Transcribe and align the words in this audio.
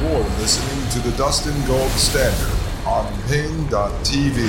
You're 0.00 0.22
listening 0.38 0.88
to 0.90 1.00
the 1.00 1.10
Dustin 1.16 1.60
Gold 1.66 1.90
Standard 1.90 2.54
on 2.86 3.04
Paine.tv. 3.22 4.48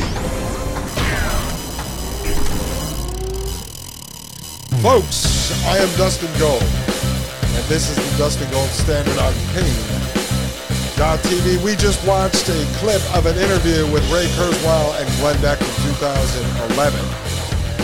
Folks, 4.83 5.51
I 5.65 5.79
am 5.79 5.89
Dustin 5.97 6.29
Gold, 6.37 6.61
and 6.61 7.65
this 7.65 7.89
is 7.89 7.97
the 7.97 8.17
Dustin 8.19 8.47
Gold 8.51 8.69
Standard 8.69 9.17
on 9.17 9.33
Paine.tv. 9.55 11.63
We 11.63 11.75
just 11.75 12.05
watched 12.07 12.47
a 12.47 12.67
clip 12.77 13.01
of 13.15 13.25
an 13.25 13.35
interview 13.35 13.91
with 13.91 14.07
Ray 14.11 14.27
Kurzweil 14.37 15.01
and 15.01 15.09
Glenn 15.17 15.41
Beck 15.41 15.59
in 15.59 15.65
2011, 15.97 16.99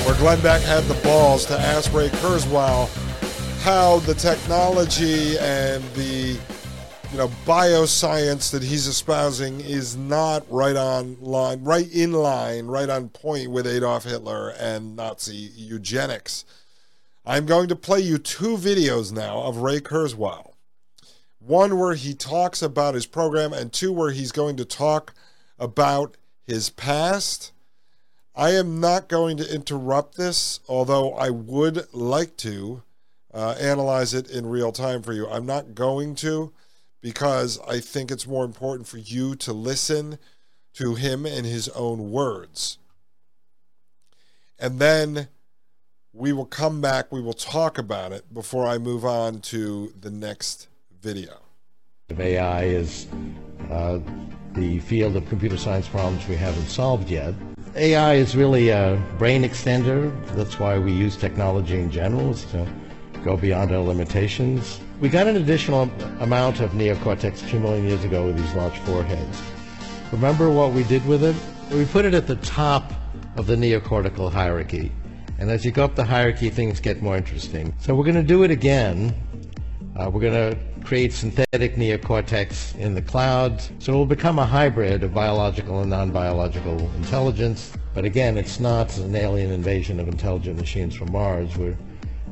where 0.05 0.13
Glenn 0.19 0.39
Beck 0.41 0.61
had 0.61 0.83
the 0.83 1.01
balls 1.01 1.45
to 1.45 1.59
ask 1.59 1.91
Ray 1.91 2.09
Kurzweil 2.09 2.89
how 3.63 3.97
the 4.01 4.13
technology 4.13 5.39
and 5.39 5.83
the 5.95 6.37
you 7.15 7.21
know 7.21 7.31
bioscience 7.45 8.51
that 8.51 8.61
he's 8.61 8.87
espousing 8.87 9.61
is 9.61 9.95
not 9.95 10.45
right 10.51 10.75
on 10.75 11.15
line, 11.21 11.63
right 11.63 11.89
in 11.93 12.11
line, 12.11 12.65
right 12.65 12.89
on 12.89 13.07
point 13.07 13.49
with 13.49 13.65
Adolf 13.65 14.03
Hitler 14.03 14.49
and 14.59 14.97
Nazi 14.97 15.49
eugenics. 15.55 16.43
I'm 17.25 17.45
going 17.45 17.69
to 17.69 17.75
play 17.77 18.01
you 18.01 18.17
two 18.17 18.57
videos 18.57 19.13
now 19.13 19.43
of 19.43 19.59
Ray 19.59 19.79
Kurzweil. 19.79 20.55
One 21.39 21.79
where 21.79 21.93
he 21.93 22.13
talks 22.13 22.61
about 22.61 22.95
his 22.95 23.05
program, 23.05 23.53
and 23.53 23.71
two 23.71 23.93
where 23.93 24.11
he's 24.11 24.33
going 24.33 24.57
to 24.57 24.65
talk 24.65 25.13
about 25.57 26.17
his 26.45 26.69
past. 26.69 27.53
I 28.35 28.49
am 28.49 28.81
not 28.81 29.07
going 29.07 29.37
to 29.37 29.55
interrupt 29.55 30.17
this, 30.17 30.59
although 30.67 31.13
I 31.13 31.29
would 31.29 31.87
like 31.93 32.35
to 32.39 32.83
uh, 33.33 33.55
analyze 33.57 34.13
it 34.13 34.29
in 34.29 34.47
real 34.47 34.73
time 34.73 35.01
for 35.01 35.13
you. 35.13 35.29
I'm 35.29 35.45
not 35.45 35.75
going 35.75 36.15
to 36.15 36.51
because 37.05 37.59
I 37.67 37.81
think 37.81 38.09
it's 38.09 38.25
more 38.25 38.43
important 38.43 38.87
for 38.87 38.97
you 38.97 39.35
to 39.35 39.53
listen 39.53 40.17
to 40.73 40.95
him 40.95 41.23
in 41.27 41.45
his 41.45 41.69
own 41.69 42.09
words. 42.09 42.79
And 44.57 44.79
then 44.79 45.27
we 46.13 46.33
will 46.33 46.47
come 46.47 46.81
back, 46.81 47.11
we 47.11 47.21
will 47.21 47.33
talk 47.33 47.77
about 47.77 48.11
it 48.11 48.33
before 48.33 48.65
I 48.65 48.79
move 48.79 49.05
on 49.05 49.39
to 49.41 49.93
the 50.01 50.09
next 50.09 50.67
video. 50.99 51.33
AI 52.17 52.63
is 52.63 53.05
uh, 53.69 53.99
the 54.53 54.79
field 54.79 55.15
of 55.15 55.29
computer 55.29 55.57
science 55.57 55.87
problems 55.87 56.27
we 56.27 56.35
haven't 56.35 56.69
solved 56.69 57.11
yet. 57.11 57.35
AI 57.75 58.15
is 58.15 58.35
really 58.35 58.69
a 58.69 58.99
brain 59.19 59.43
extender. 59.43 60.11
That's 60.35 60.57
why 60.59 60.79
we 60.79 60.91
use 60.91 61.15
technology 61.15 61.79
in 61.79 61.91
general, 61.91 62.31
is 62.31 62.45
to 62.45 62.67
go 63.25 63.35
beyond 63.35 63.71
our 63.71 63.81
limitations. 63.81 64.79
We 65.01 65.09
got 65.09 65.25
an 65.25 65.35
additional 65.35 65.89
amount 66.19 66.59
of 66.59 66.71
neocortex 66.73 67.49
two 67.49 67.59
million 67.59 67.87
years 67.87 68.03
ago 68.03 68.27
with 68.27 68.37
these 68.37 68.53
large 68.53 68.77
foreheads. 68.79 69.41
Remember 70.11 70.51
what 70.51 70.73
we 70.73 70.83
did 70.83 71.03
with 71.07 71.23
it? 71.23 71.35
We 71.75 71.85
put 71.85 72.05
it 72.05 72.13
at 72.13 72.27
the 72.27 72.35
top 72.35 72.93
of 73.35 73.47
the 73.47 73.55
neocortical 73.55 74.31
hierarchy. 74.31 74.91
And 75.39 75.49
as 75.49 75.65
you 75.65 75.71
go 75.71 75.83
up 75.83 75.95
the 75.95 76.05
hierarchy, 76.05 76.51
things 76.51 76.79
get 76.79 77.01
more 77.01 77.17
interesting. 77.17 77.73
So 77.79 77.95
we're 77.95 78.03
going 78.03 78.15
to 78.15 78.23
do 78.23 78.43
it 78.43 78.51
again. 78.51 79.15
Uh, 79.95 80.07
we're 80.13 80.21
going 80.21 80.51
to 80.51 80.85
create 80.85 81.11
synthetic 81.11 81.77
neocortex 81.77 82.77
in 82.77 82.93
the 82.93 83.01
cloud. 83.01 83.59
So 83.79 83.93
it 83.93 83.95
will 83.95 84.05
become 84.05 84.37
a 84.37 84.45
hybrid 84.45 85.03
of 85.03 85.15
biological 85.15 85.81
and 85.81 85.89
non-biological 85.89 86.79
intelligence. 86.97 87.73
But 87.95 88.05
again, 88.05 88.37
it's 88.37 88.59
not 88.59 88.95
an 88.99 89.15
alien 89.15 89.51
invasion 89.51 89.99
of 89.99 90.07
intelligent 90.07 90.59
machines 90.59 90.93
from 90.93 91.11
Mars. 91.11 91.57
We're, 91.57 91.75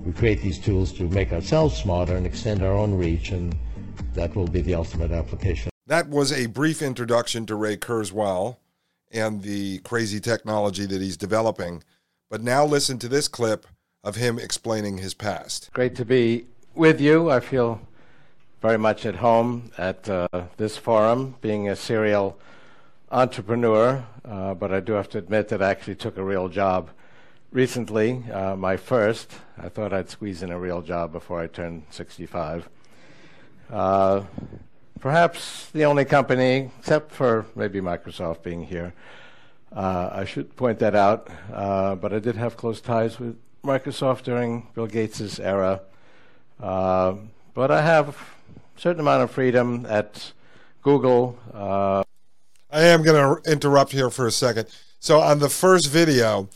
we 0.06 0.12
create 0.12 0.42
these 0.42 0.60
tools 0.60 0.92
to 0.94 1.04
make 1.10 1.32
ourselves 1.32 1.78
smarter 1.78 2.16
and 2.16 2.26
extend 2.26 2.62
our 2.62 2.74
own 2.74 2.94
reach, 2.94 3.32
and 3.32 3.56
that 4.14 4.36
will 4.36 4.48
be 4.48 4.62
the 4.62 4.76
ultimate 4.76 5.12
application. 5.12 5.70
That 5.88 6.10
was 6.10 6.32
a 6.32 6.48
brief 6.48 6.82
introduction 6.82 7.46
to 7.48 7.56
Ray 7.56 7.78
Kurzweil 7.78 8.58
and 9.12 9.42
the 9.42 9.80
crazy 9.80 10.20
technology 10.20 10.86
that 10.86 11.02
he's 11.02 11.18
developing. 11.18 11.84
But 12.30 12.42
now 12.42 12.66
listen 12.66 13.00
to 13.00 13.08
this 13.08 13.28
clip 13.28 13.68
of 14.04 14.16
him 14.16 14.40
explaining 14.40 14.98
his 14.98 15.14
past. 15.14 15.70
Great 15.74 15.96
to 15.96 16.06
be 16.06 16.48
with 16.74 17.00
you. 17.00 17.30
I 17.30 17.40
feel 17.40 17.82
very 18.62 18.78
much 18.78 19.06
at 19.06 19.16
home 19.16 19.72
at 19.78 20.10
uh, 20.10 20.28
this 20.58 20.78
forum, 20.78 21.36
being 21.42 21.70
a 21.70 21.76
serial 21.76 22.38
entrepreneur, 23.12 24.04
uh, 24.26 24.54
but 24.54 24.74
I 24.74 24.80
do 24.80 24.94
have 24.94 25.10
to 25.10 25.18
admit 25.18 25.50
that 25.50 25.62
I 25.62 25.70
actually 25.70 25.96
took 25.96 26.18
a 26.18 26.24
real 26.24 26.50
job 26.50 26.90
recently, 27.54 28.24
uh, 28.32 28.56
my 28.56 28.76
first. 28.76 29.32
I 29.58 29.70
thought 29.70 29.94
I'd 29.94 30.10
squeeze 30.10 30.42
in 30.42 30.52
a 30.52 30.60
real 30.60 30.82
job 30.82 31.12
before 31.12 31.40
I 31.40 31.48
turned 31.48 31.84
65. 31.92 32.68
Uh, 33.72 34.24
perhaps 35.00 35.70
the 35.72 35.86
only 35.86 36.04
company, 36.04 36.72
except 36.80 37.12
for 37.12 37.46
maybe 37.56 37.80
Microsoft 37.80 38.42
being 38.42 38.66
here, 38.66 38.94
uh, 39.72 40.10
I 40.12 40.26
should 40.26 40.56
point 40.56 40.80
that 40.80 40.96
out. 40.96 41.30
Uh, 41.54 41.96
but 41.96 42.12
I 42.12 42.20
did 42.20 42.36
have 42.36 42.58
close 42.58 42.82
ties 42.82 43.20
with 43.20 43.38
Microsoft 43.64 44.24
during 44.24 44.68
Bill 44.74 44.88
Gates' 44.88 45.40
era. 45.40 45.82
Uh, 46.60 47.16
but 47.54 47.70
I 47.70 47.82
have 47.82 48.10
a 48.10 48.80
certain 48.80 49.00
amount 49.00 49.24
of 49.24 49.32
freedom 49.32 49.86
at 49.88 50.34
Google. 50.82 51.38
Uh, 51.54 52.04
I 52.72 52.82
am 52.82 53.04
going 53.04 53.44
to 53.44 53.52
interrupt 53.52 53.92
here 53.92 54.10
for 54.10 54.26
a 54.26 54.32
second. 54.32 54.68
So, 55.00 55.20
on 55.20 55.40
the 55.40 55.50
first 55.50 55.90
video, 55.90 56.48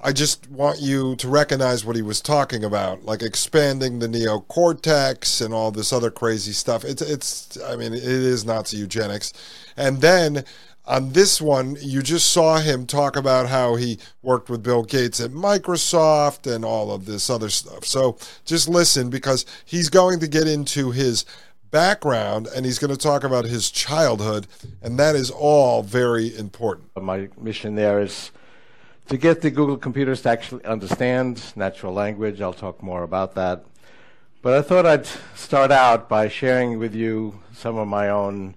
I 0.00 0.12
just 0.12 0.48
want 0.50 0.80
you 0.80 1.16
to 1.16 1.28
recognize 1.28 1.84
what 1.84 1.96
he 1.96 2.02
was 2.02 2.20
talking 2.20 2.62
about, 2.62 3.04
like 3.04 3.22
expanding 3.22 3.98
the 3.98 4.08
neocortex 4.08 5.44
and 5.44 5.54
all 5.54 5.70
this 5.70 5.92
other 5.92 6.10
crazy 6.10 6.52
stuff. 6.52 6.84
It's, 6.84 7.02
it's, 7.02 7.58
I 7.62 7.76
mean, 7.76 7.94
it 7.94 8.04
is 8.04 8.44
Nazi 8.44 8.76
eugenics. 8.76 9.32
And 9.76 10.02
then 10.02 10.44
on 10.84 11.12
this 11.12 11.40
one, 11.40 11.76
you 11.80 12.02
just 12.02 12.30
saw 12.30 12.58
him 12.58 12.86
talk 12.86 13.16
about 13.16 13.48
how 13.48 13.76
he 13.76 13.98
worked 14.22 14.50
with 14.50 14.62
Bill 14.62 14.84
Gates 14.84 15.20
at 15.20 15.30
Microsoft 15.30 16.52
and 16.52 16.64
all 16.64 16.92
of 16.92 17.06
this 17.06 17.28
other 17.28 17.48
stuff. 17.48 17.84
So 17.84 18.18
just 18.44 18.68
listen 18.68 19.10
because 19.10 19.46
he's 19.64 19.88
going 19.88 20.20
to 20.20 20.28
get 20.28 20.46
into 20.46 20.90
his 20.90 21.24
background 21.70 22.48
and 22.54 22.64
he's 22.64 22.78
going 22.78 22.92
to 22.94 22.96
talk 22.96 23.24
about 23.24 23.44
his 23.44 23.70
childhood, 23.70 24.46
and 24.80 24.98
that 24.98 25.16
is 25.16 25.30
all 25.30 25.82
very 25.82 26.36
important. 26.36 26.88
My 26.96 27.28
mission 27.40 27.74
there 27.74 28.00
is 28.00 28.30
to 29.08 29.16
get 29.16 29.40
the 29.40 29.50
Google 29.50 29.76
computers 29.76 30.22
to 30.22 30.30
actually 30.30 30.64
understand 30.64 31.52
natural 31.54 31.92
language. 31.92 32.40
I'll 32.40 32.52
talk 32.52 32.82
more 32.82 33.04
about 33.04 33.36
that. 33.36 33.64
But 34.42 34.54
I 34.54 34.62
thought 34.62 34.84
I'd 34.84 35.06
start 35.36 35.70
out 35.70 36.08
by 36.08 36.28
sharing 36.28 36.78
with 36.78 36.94
you 36.94 37.40
some 37.52 37.76
of 37.76 37.86
my 37.86 38.08
own 38.08 38.56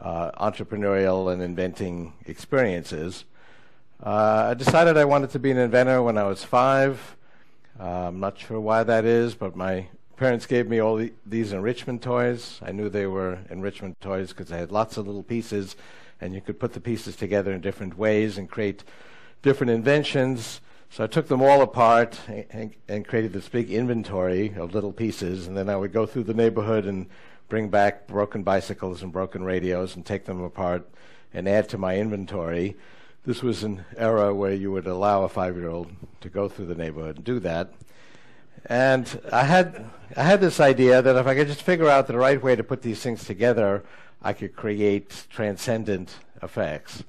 uh, 0.00 0.30
entrepreneurial 0.32 1.32
and 1.32 1.42
inventing 1.42 2.12
experiences. 2.26 3.24
Uh, 4.04 4.48
I 4.50 4.54
decided 4.54 4.96
I 4.96 5.04
wanted 5.04 5.30
to 5.30 5.38
be 5.38 5.50
an 5.50 5.58
inventor 5.58 6.02
when 6.02 6.16
I 6.16 6.24
was 6.24 6.44
five. 6.44 7.16
Uh, 7.78 8.08
I'm 8.08 8.20
not 8.20 8.38
sure 8.38 8.60
why 8.60 8.84
that 8.84 9.04
is, 9.04 9.34
but 9.34 9.56
my 9.56 9.88
parents 10.16 10.46
gave 10.46 10.68
me 10.68 10.78
all 10.80 10.96
the, 10.96 11.12
these 11.26 11.52
enrichment 11.52 12.02
toys. 12.02 12.60
I 12.62 12.70
knew 12.70 12.88
they 12.88 13.06
were 13.06 13.38
enrichment 13.50 14.00
toys 14.00 14.28
because 14.28 14.48
they 14.48 14.58
had 14.58 14.70
lots 14.70 14.96
of 14.96 15.06
little 15.06 15.22
pieces, 15.24 15.74
and 16.20 16.34
you 16.34 16.40
could 16.40 16.60
put 16.60 16.72
the 16.72 16.80
pieces 16.80 17.16
together 17.16 17.52
in 17.52 17.60
different 17.60 17.98
ways 17.98 18.38
and 18.38 18.48
create 18.48 18.84
different 19.42 19.70
inventions. 19.70 20.60
So 20.90 21.04
I 21.04 21.06
took 21.06 21.28
them 21.28 21.42
all 21.42 21.62
apart 21.62 22.18
and, 22.28 22.74
and, 22.88 23.06
created 23.06 23.32
this 23.32 23.48
big 23.48 23.70
inventory 23.70 24.54
of 24.56 24.74
little 24.74 24.92
pieces, 24.92 25.46
and 25.46 25.56
then 25.56 25.68
I 25.68 25.76
would 25.76 25.92
go 25.92 26.04
through 26.04 26.24
the 26.24 26.34
neighborhood 26.34 26.84
and 26.84 27.06
bring 27.48 27.68
back 27.68 28.06
broken 28.06 28.42
bicycles 28.42 29.02
and 29.02 29.12
broken 29.12 29.42
radios 29.42 29.96
and 29.96 30.04
take 30.04 30.26
them 30.26 30.42
apart 30.42 30.88
and 31.32 31.48
add 31.48 31.68
to 31.70 31.78
my 31.78 31.96
inventory. 31.96 32.76
This 33.24 33.42
was 33.42 33.62
an 33.62 33.84
era 33.96 34.34
where 34.34 34.52
you 34.52 34.70
would 34.72 34.86
allow 34.86 35.22
a 35.22 35.28
five 35.28 35.56
year 35.56 35.70
old 35.70 35.90
to 36.20 36.28
go 36.28 36.48
through 36.48 36.66
the 36.66 36.74
neighborhood 36.74 37.16
and 37.16 37.24
do 37.24 37.40
that. 37.40 37.72
And 38.66 39.20
I 39.32 39.44
had, 39.44 39.86
I 40.16 40.22
had 40.22 40.40
this 40.40 40.60
idea 40.60 41.02
that 41.02 41.16
if 41.16 41.26
I 41.26 41.34
could 41.34 41.48
just 41.48 41.62
figure 41.62 41.88
out 41.88 42.06
the 42.06 42.18
right 42.18 42.42
way 42.42 42.54
to 42.54 42.62
put 42.62 42.82
these 42.82 43.00
things 43.00 43.24
together, 43.24 43.82
I 44.20 44.34
could 44.34 44.54
create 44.54 45.26
transcendent 45.30 46.16
effects. 46.42 47.02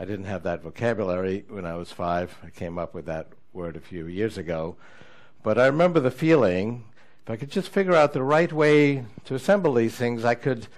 I 0.00 0.04
didn't 0.04 0.26
have 0.26 0.44
that 0.44 0.62
vocabulary 0.62 1.44
when 1.48 1.66
I 1.66 1.74
was 1.74 1.90
five. 1.90 2.38
I 2.44 2.50
came 2.50 2.78
up 2.78 2.94
with 2.94 3.06
that 3.06 3.26
word 3.52 3.74
a 3.74 3.80
few 3.80 4.06
years 4.06 4.38
ago. 4.38 4.76
But 5.42 5.58
I 5.58 5.66
remember 5.66 5.98
the 5.98 6.12
feeling 6.12 6.84
if 7.24 7.30
I 7.30 7.36
could 7.36 7.50
just 7.50 7.70
figure 7.70 7.96
out 7.96 8.12
the 8.12 8.22
right 8.22 8.52
way 8.52 9.04
to 9.24 9.34
assemble 9.34 9.74
these 9.74 9.96
things, 9.96 10.24
I 10.24 10.36
could 10.36 10.68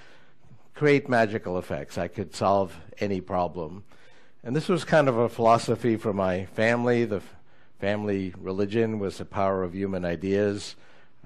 create 0.75 1.07
magical 1.07 1.59
effects. 1.59 1.99
I 1.99 2.09
could 2.09 2.35
solve 2.35 2.75
any 2.99 3.21
problem. 3.21 3.85
And 4.43 4.57
this 4.57 4.71
was 4.71 4.85
kind 4.85 5.07
of 5.07 5.19
a 5.19 5.29
philosophy 5.29 5.97
for 5.97 6.15
my 6.15 6.47
family. 6.47 7.05
The 7.05 7.21
family 7.79 8.33
religion 8.41 8.99
was 8.99 9.19
the 9.19 9.27
power 9.27 9.63
of 9.63 9.75
human 9.75 10.07
ideas. 10.07 10.77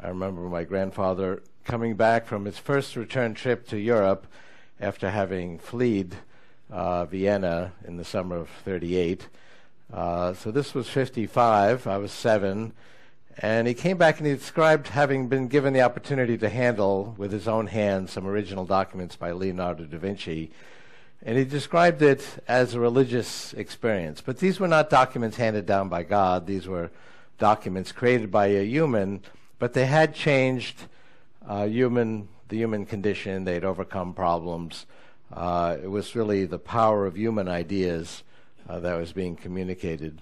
I 0.03 0.09
remember 0.09 0.41
my 0.41 0.65
grandfather 0.65 1.45
coming 1.65 1.95
back 1.95 2.27
from 2.27 2.45
his 2.45 2.59
first 2.59 2.97
return 2.97 3.35
trip 3.35 3.69
to 3.69 3.79
Europe 3.79 4.27
after 4.81 5.11
having 5.11 5.61
fled 5.61 6.17
uh, 6.71 7.05
Vienna 7.05 7.73
in 7.87 7.97
the 7.97 8.05
summer 8.05 8.37
of 8.37 8.49
38. 8.65 9.29
Uh, 9.93 10.35
so 10.35 10.51
this 10.51 10.75
was 10.75 10.89
55. 10.89 11.87
I 11.87 11.99
was 11.99 12.13
seven. 12.13 12.73
And 13.39 13.67
he 13.67 13.75
came 13.75 13.97
back 13.97 14.19
and 14.19 14.27
he 14.27 14.35
described 14.35 14.89
having 14.89 15.29
been 15.29 15.49
given 15.49 15.73
the 15.73 15.83
opportunity 15.83 16.39
to 16.39 16.49
handle 16.49 17.15
with 17.19 17.33
his 17.33 17.49
own 17.49 17.67
hands 17.67 18.13
some 18.13 18.27
original 18.27 18.65
documents 18.65 19.17
by 19.17 19.33
Leonardo 19.33 19.85
da 19.85 19.99
Vinci. 19.99 20.51
And 21.23 21.37
he 21.39 21.45
described 21.45 22.03
it 22.03 22.25
as 22.47 22.75
a 22.75 22.81
religious 22.81 23.53
experience. 23.55 24.21
But 24.21 24.39
these 24.39 24.61
were 24.61 24.69
not 24.69 24.91
documents 24.91 25.37
handed 25.37 25.67
down 25.67 25.89
by 25.89 26.03
God, 26.03 26.47
these 26.47 26.69
were 26.69 26.91
documents 27.39 27.93
created 27.93 28.31
by 28.31 28.47
a 28.47 28.63
human, 28.63 29.23
but 29.59 29.73
they 29.73 29.87
had 29.87 30.15
changed 30.15 30.77
uh, 31.47 31.65
human, 31.65 32.29
the 32.49 32.57
human 32.57 32.87
condition, 32.87 33.45
they'd 33.45 33.65
overcome 33.65 34.15
problems. 34.15 34.87
Uh, 35.33 35.77
it 35.83 35.89
was 35.91 36.15
really 36.15 36.45
the 36.45 36.59
power 36.59 37.07
of 37.07 37.17
human 37.17 37.49
ideas 37.49 38.23
uh, 38.69 38.81
that 38.81 38.95
was 38.95 39.13
being 39.13 39.37
communicated. 39.37 40.21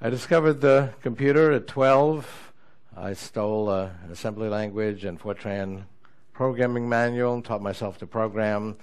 I 0.00 0.10
discovered 0.10 0.60
the 0.60 0.90
computer 1.02 1.52
at 1.52 1.66
12. 1.66 2.52
I 2.96 3.14
stole 3.14 3.68
uh, 3.68 3.90
an 4.04 4.12
assembly 4.12 4.48
language 4.48 5.04
and 5.04 5.20
Fortran 5.20 5.84
programming 6.32 6.88
manual 6.88 7.34
and 7.34 7.44
taught 7.44 7.62
myself 7.62 7.98
to 7.98 8.06
program. 8.06 8.76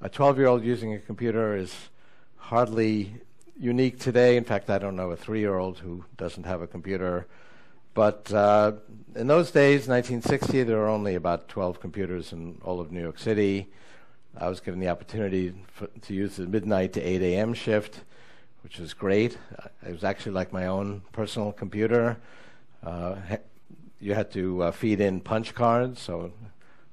A 0.00 0.08
12 0.08 0.38
year 0.38 0.46
old 0.46 0.64
using 0.64 0.94
a 0.94 0.98
computer 0.98 1.56
is 1.56 1.74
hardly 2.36 3.14
unique 3.58 3.98
today. 3.98 4.36
In 4.36 4.44
fact, 4.44 4.70
I 4.70 4.78
don't 4.78 4.96
know 4.96 5.10
a 5.10 5.16
three 5.16 5.40
year 5.40 5.56
old 5.56 5.78
who 5.78 6.04
doesn't 6.16 6.44
have 6.44 6.62
a 6.62 6.66
computer. 6.66 7.26
But 7.94 8.30
uh, 8.32 8.72
in 9.14 9.26
those 9.26 9.50
days, 9.50 9.88
1960, 9.88 10.64
there 10.64 10.76
were 10.76 10.88
only 10.88 11.14
about 11.14 11.48
12 11.48 11.80
computers 11.80 12.32
in 12.32 12.60
all 12.62 12.78
of 12.78 12.92
New 12.92 13.00
York 13.00 13.18
City. 13.18 13.68
I 14.38 14.48
was 14.48 14.60
given 14.60 14.80
the 14.80 14.88
opportunity 14.88 15.54
for, 15.72 15.86
to 15.86 16.14
use 16.14 16.36
the 16.36 16.46
midnight 16.46 16.92
to 16.94 17.00
8 17.00 17.22
a.m. 17.22 17.54
shift 17.54 18.00
which 18.66 18.80
was 18.80 18.94
great. 18.94 19.38
It 19.86 19.92
was 19.92 20.02
actually 20.02 20.32
like 20.32 20.52
my 20.52 20.66
own 20.66 21.02
personal 21.12 21.52
computer. 21.52 22.16
Uh, 22.82 23.14
you 24.00 24.12
had 24.12 24.32
to 24.32 24.64
uh, 24.64 24.70
feed 24.72 25.00
in 25.00 25.20
punch 25.20 25.54
cards. 25.54 26.02
So 26.02 26.32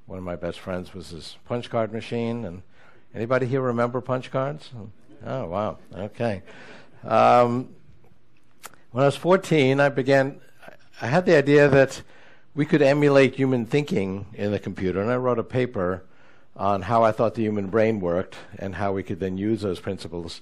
one 0.06 0.20
of 0.20 0.24
my 0.24 0.36
best 0.36 0.60
friends 0.60 0.94
was 0.94 1.10
this 1.10 1.36
punch 1.46 1.72
card 1.72 1.92
machine. 1.92 2.46
And 2.46 2.62
anybody 3.16 3.48
here 3.48 3.60
remember 3.60 4.02
punch 4.02 4.30
cards? 4.30 4.70
Oh 5.26 5.48
wow. 5.48 5.80
Okay. 5.96 6.44
Um, 7.04 7.70
when 8.92 9.02
I 9.02 9.08
was 9.08 9.16
14, 9.16 9.80
I 9.80 9.90
began. 9.90 10.42
I 11.02 11.08
had 11.08 11.26
the 11.26 11.36
idea 11.36 11.68
that 11.70 12.04
we 12.54 12.68
could 12.68 12.84
emulate 12.84 13.34
human 13.34 13.66
thinking 13.66 14.28
in 14.36 14.52
the 14.52 14.60
computer, 14.60 15.02
and 15.02 15.10
I 15.10 15.16
wrote 15.16 15.40
a 15.40 15.44
paper 15.44 16.04
on 16.56 16.84
how 16.84 17.04
I 17.04 17.12
thought 17.12 17.36
the 17.36 17.44
human 17.44 17.68
brain 17.68 18.00
worked 18.00 18.36
and 18.60 18.76
how 18.76 18.94
we 18.94 19.04
could 19.04 19.20
then 19.20 19.38
use 19.38 19.62
those 19.62 19.80
principles 19.80 20.42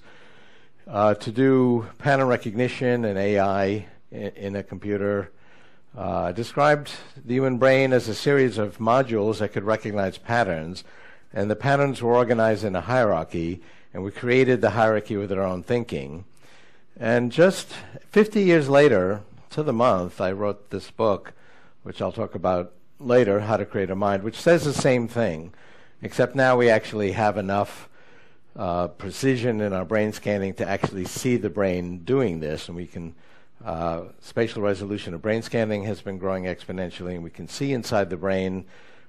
uh, 0.86 1.14
to 1.14 1.30
do 1.30 1.86
pattern 1.98 2.28
recognition 2.28 3.04
and 3.04 3.18
AI 3.18 3.86
in, 4.10 4.28
in 4.36 4.56
a 4.56 4.62
computer. 4.62 5.30
Uh, 5.96 6.32
described 6.32 6.90
the 7.22 7.34
human 7.34 7.58
brain 7.58 7.92
as 7.92 8.08
a 8.08 8.14
series 8.14 8.56
of 8.56 8.78
modules 8.78 9.38
that 9.38 9.52
could 9.52 9.64
recognize 9.64 10.16
patterns, 10.16 10.84
and 11.34 11.50
the 11.50 11.56
patterns 11.56 12.00
were 12.00 12.14
organized 12.14 12.64
in 12.64 12.74
a 12.74 12.80
hierarchy, 12.80 13.60
and 13.92 14.02
we 14.02 14.10
created 14.10 14.60
the 14.60 14.70
hierarchy 14.70 15.16
with 15.16 15.30
our 15.30 15.42
own 15.42 15.62
thinking. 15.62 16.24
And 16.98 17.30
just 17.30 17.68
50 18.10 18.42
years 18.42 18.70
later, 18.70 19.22
to 19.50 19.62
the 19.62 19.72
month, 19.72 20.20
I 20.20 20.32
wrote 20.32 20.70
this 20.70 20.90
book, 20.90 21.34
which 21.82 22.00
I'll 22.00 22.12
talk 22.12 22.34
about 22.34 22.72
later, 22.98 23.40
How 23.40 23.58
to 23.58 23.66
Create 23.66 23.90
a 23.90 23.94
Mind, 23.94 24.22
which 24.22 24.40
says 24.40 24.64
the 24.64 24.72
same 24.72 25.08
thing, 25.08 25.52
except 26.02 26.34
now 26.34 26.56
we 26.56 26.68
actually 26.68 27.12
have 27.12 27.36
enough 27.38 27.88
uh, 28.56 28.88
precision 28.88 29.60
in 29.60 29.72
our 29.72 29.84
brain 29.84 30.12
scanning 30.12 30.52
to 30.54 30.68
actually 30.68 31.04
see 31.04 31.36
the 31.36 31.50
brain 31.50 31.98
doing 32.04 32.40
this, 32.40 32.68
and 32.68 32.76
we 32.76 32.86
can. 32.86 33.14
Uh, 33.64 34.06
spatial 34.18 34.60
resolution 34.60 35.14
of 35.14 35.22
brain 35.22 35.40
scanning 35.40 35.84
has 35.84 36.02
been 36.02 36.18
growing 36.18 36.44
exponentially, 36.44 37.14
and 37.14 37.22
we 37.22 37.30
can 37.30 37.46
see 37.46 37.72
inside 37.72 38.10
the 38.10 38.16
brain 38.16 38.64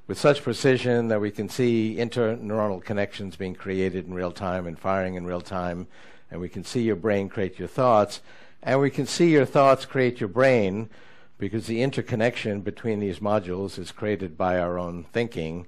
with 0.05 0.19
such 0.19 0.43
precision 0.43 1.07
that 1.07 1.19
we 1.19 1.31
can 1.31 1.49
see 1.49 1.95
interneuronal 1.97 2.83
connections 2.83 3.35
being 3.35 3.55
created 3.55 4.05
in 4.05 4.13
real 4.13 4.31
time 4.31 4.67
and 4.67 4.77
firing 4.77 5.15
in 5.15 5.25
real 5.25 5.41
time, 5.41 5.87
and 6.29 6.39
we 6.39 6.49
can 6.49 6.63
see 6.63 6.81
your 6.81 6.95
brain 6.95 7.29
create 7.29 7.57
your 7.57 7.67
thoughts, 7.67 8.21
and 8.61 8.79
we 8.79 8.91
can 8.91 9.05
see 9.05 9.31
your 9.31 9.45
thoughts 9.45 9.85
create 9.85 10.19
your 10.19 10.29
brain 10.29 10.89
because 11.37 11.67
the 11.67 11.81
interconnection 11.81 12.61
between 12.61 12.99
these 12.99 13.19
modules 13.19 13.79
is 13.79 13.91
created 13.91 14.37
by 14.37 14.59
our 14.59 14.77
own 14.77 15.03
thinking. 15.13 15.65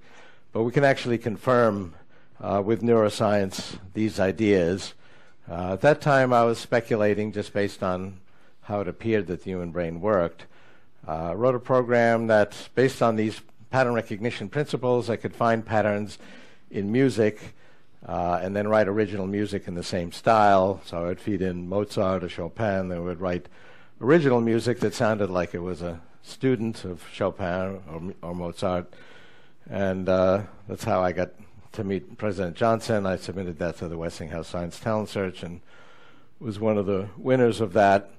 But 0.56 0.63
we 0.63 0.72
can 0.72 0.86
actually 0.86 1.18
confirm 1.18 1.96
uh, 2.40 2.62
with 2.63 2.81
neuroscience 2.81 3.78
these 3.94 4.22
ideas. 4.22 4.94
Uh, 5.52 5.74
at 5.74 5.81
that 5.81 6.00
time, 6.00 6.31
I 6.31 6.46
was 6.46 6.60
speculating 6.60 7.34
just 7.34 7.52
based 7.52 7.84
on 7.84 8.22
how 8.62 8.80
it 8.80 8.88
appeared 8.88 9.28
that 9.28 9.44
the 9.44 9.50
human 9.50 9.72
brain 9.72 10.00
worked. 10.00 10.46
Uh, 11.06 11.34
wrote 11.36 11.56
a 11.56 11.60
program 11.60 12.28
that, 12.28 12.69
based 12.74 13.04
on 13.04 13.18
these 13.18 13.42
pattern 13.69 13.96
recognition 13.96 14.48
principles, 14.48 15.10
I 15.10 15.18
could 15.18 15.36
find 15.36 15.66
patterns 15.66 16.19
in 16.72 16.90
music 16.90 17.54
uh, 18.08 18.40
and 18.42 18.56
then 18.56 18.69
write 18.69 18.88
original 18.88 19.28
music 19.28 19.68
in 19.68 19.75
the 19.75 19.84
same 19.84 20.13
style. 20.13 20.80
So 20.86 21.00
I 21.00 21.08
would 21.08 21.19
feed 21.19 21.42
in 21.42 21.68
Mozart 21.68 22.24
or 22.24 22.30
Chopin, 22.30 22.88
then 22.88 23.00
I 23.00 23.01
would 23.01 23.19
write 23.19 23.48
original 24.00 24.40
music 24.40 24.80
that 24.80 24.94
sounded 24.94 25.30
like 25.30 25.54
it 25.54 25.60
was 25.60 25.81
a 25.81 26.00
student 26.22 26.86
of 26.86 27.04
Chopin 27.12 27.81
or, 27.92 28.13
or 28.22 28.34
Mozart. 28.34 28.94
And 29.70 30.08
uh, 30.08 30.44
that's 30.68 30.84
how 30.84 31.02
I 31.02 31.12
got 31.12 31.32
to 31.74 31.84
meet 31.84 32.18
President 32.18 32.56
Johnson. 32.56 33.06
I 33.06 33.18
submitted 33.18 33.60
that 33.60 33.78
to 33.78 33.88
the 33.88 33.98
Westinghouse 33.98 34.48
Science 34.48 34.80
Talent 34.80 35.10
Search 35.10 35.44
and 35.44 35.62
was 36.40 36.60
one 36.60 36.78
of 36.78 36.86
the 36.86 37.10
winners 37.18 37.62
of 37.62 37.74
that. 37.74 38.12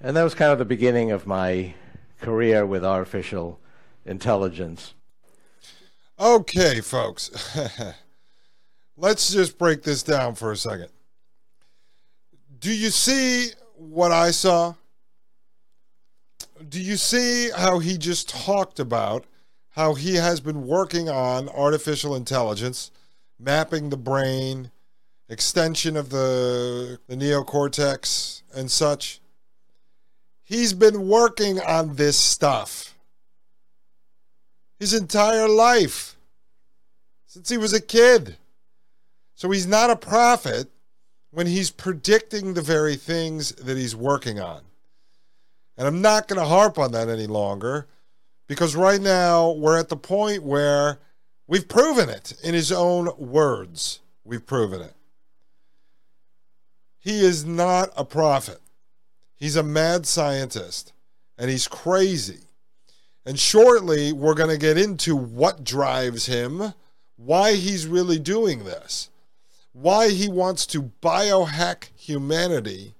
And 0.00 0.16
that 0.16 0.24
was 0.24 0.34
kind 0.34 0.52
of 0.52 0.58
the 0.58 0.64
beginning 0.64 1.10
of 1.10 1.26
my 1.26 1.74
career 2.20 2.66
with 2.66 2.84
artificial 2.84 3.60
intelligence. 4.04 4.94
Okay, 6.18 6.80
folks. 6.80 7.30
Let's 8.96 9.32
just 9.32 9.58
break 9.58 9.82
this 9.82 10.02
down 10.02 10.34
for 10.34 10.52
a 10.52 10.56
second. 10.56 10.88
Do 12.58 12.72
you 12.72 12.90
see 12.90 13.48
what 13.76 14.12
I 14.12 14.30
saw? 14.30 14.74
Do 16.68 16.80
you 16.80 16.96
see 16.96 17.50
how 17.50 17.78
he 17.78 17.98
just 17.98 18.28
talked 18.28 18.78
about 18.78 19.24
how 19.72 19.94
he 19.94 20.14
has 20.14 20.40
been 20.40 20.66
working 20.66 21.08
on 21.08 21.48
artificial 21.48 22.14
intelligence, 22.14 22.90
mapping 23.38 23.90
the 23.90 23.96
brain, 23.96 24.70
extension 25.28 25.96
of 25.96 26.10
the, 26.10 26.98
the 27.08 27.16
neocortex, 27.16 28.42
and 28.54 28.70
such. 28.70 29.20
He's 30.42 30.74
been 30.74 31.08
working 31.08 31.60
on 31.60 31.96
this 31.96 32.18
stuff 32.18 32.94
his 34.78 34.92
entire 34.92 35.48
life 35.48 36.16
since 37.24 37.48
he 37.48 37.56
was 37.56 37.72
a 37.72 37.80
kid. 37.80 38.36
So 39.36 39.48
he's 39.50 39.66
not 39.66 39.90
a 39.90 39.96
prophet 39.96 40.68
when 41.30 41.46
he's 41.46 41.70
predicting 41.70 42.54
the 42.54 42.62
very 42.62 42.96
things 42.96 43.52
that 43.52 43.76
he's 43.76 43.94
working 43.94 44.40
on. 44.40 44.62
And 45.78 45.86
I'm 45.86 46.02
not 46.02 46.26
going 46.26 46.40
to 46.40 46.46
harp 46.46 46.78
on 46.78 46.90
that 46.92 47.08
any 47.08 47.28
longer 47.28 47.86
because 48.48 48.76
right 48.76 49.00
now 49.00 49.52
we're 49.52 49.78
at 49.78 49.88
the 49.88 49.96
point 49.96 50.42
where 50.42 50.98
we've 51.46 51.68
proven 51.68 52.08
it 52.08 52.34
in 52.42 52.54
his 52.54 52.72
own 52.72 53.10
words. 53.18 54.00
We've 54.24 54.44
proven 54.44 54.80
it. 54.80 54.94
He 56.98 57.24
is 57.24 57.44
not 57.44 57.90
a 57.96 58.04
prophet. 58.04 58.60
He's 59.34 59.56
a 59.56 59.62
mad 59.62 60.06
scientist 60.06 60.92
and 61.36 61.50
he's 61.50 61.66
crazy. 61.66 62.40
And 63.24 63.38
shortly, 63.38 64.12
we're 64.12 64.34
going 64.34 64.50
to 64.50 64.58
get 64.58 64.78
into 64.78 65.14
what 65.14 65.64
drives 65.64 66.26
him, 66.26 66.74
why 67.16 67.54
he's 67.54 67.86
really 67.86 68.18
doing 68.18 68.64
this, 68.64 69.10
why 69.72 70.10
he 70.10 70.28
wants 70.28 70.66
to 70.66 70.90
biohack 71.00 71.88
humanity, 71.96 72.94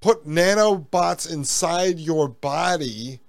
put 0.00 0.26
nanobots 0.26 1.30
inside 1.30 1.98
your 1.98 2.28
body 2.28 3.20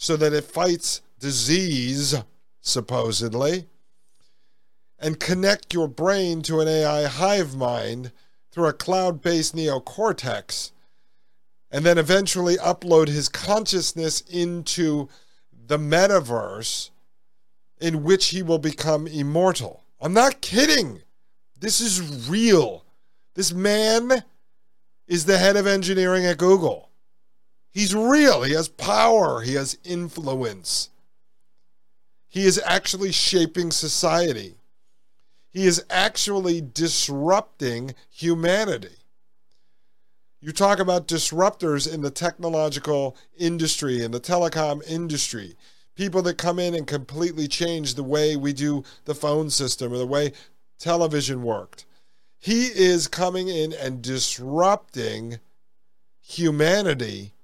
so 0.00 0.16
that 0.16 0.32
it 0.32 0.44
fights 0.44 1.02
disease, 1.18 2.14
supposedly, 2.62 3.66
and 4.98 5.20
connect 5.20 5.74
your 5.74 5.88
brain 5.88 6.40
to 6.40 6.60
an 6.60 6.68
AI 6.68 7.04
hive 7.04 7.54
mind 7.54 8.10
through 8.50 8.66
a 8.66 8.72
cloud 8.72 9.20
based 9.20 9.54
neocortex, 9.54 10.70
and 11.70 11.84
then 11.84 11.98
eventually 11.98 12.56
upload 12.56 13.08
his 13.08 13.28
consciousness 13.28 14.22
into 14.22 15.06
the 15.52 15.76
metaverse 15.76 16.88
in 17.78 18.02
which 18.02 18.28
he 18.28 18.42
will 18.42 18.58
become 18.58 19.06
immortal 19.06 19.84
I'm 20.00 20.14
not 20.14 20.40
kidding. 20.40 21.02
This 21.58 21.80
is 21.80 22.28
real. 22.28 22.84
This 23.34 23.52
man 23.52 24.24
is 25.06 25.26
the 25.26 25.36
head 25.36 25.56
of 25.56 25.66
engineering 25.66 26.24
at 26.24 26.38
Google. 26.38 26.89
He's 27.72 27.94
real. 27.94 28.42
He 28.42 28.52
has 28.54 28.68
power. 28.68 29.42
He 29.42 29.54
has 29.54 29.78
influence. 29.84 30.90
He 32.28 32.44
is 32.44 32.60
actually 32.64 33.12
shaping 33.12 33.70
society. 33.70 34.54
He 35.52 35.66
is 35.66 35.84
actually 35.90 36.60
disrupting 36.60 37.94
humanity. 38.08 38.96
You 40.40 40.52
talk 40.52 40.78
about 40.78 41.08
disruptors 41.08 41.92
in 41.92 42.00
the 42.00 42.10
technological 42.10 43.16
industry, 43.36 44.02
in 44.02 44.10
the 44.10 44.20
telecom 44.20 44.82
industry, 44.88 45.56
people 45.96 46.22
that 46.22 46.38
come 46.38 46.58
in 46.58 46.74
and 46.74 46.86
completely 46.86 47.46
change 47.46 47.94
the 47.94 48.04
way 48.04 48.36
we 48.36 48.52
do 48.52 48.84
the 49.04 49.14
phone 49.14 49.50
system 49.50 49.92
or 49.92 49.98
the 49.98 50.06
way 50.06 50.32
television 50.78 51.42
worked. 51.42 51.84
He 52.38 52.66
is 52.68 53.06
coming 53.06 53.48
in 53.48 53.74
and 53.74 54.00
disrupting 54.00 55.40
humanity, 56.22 57.34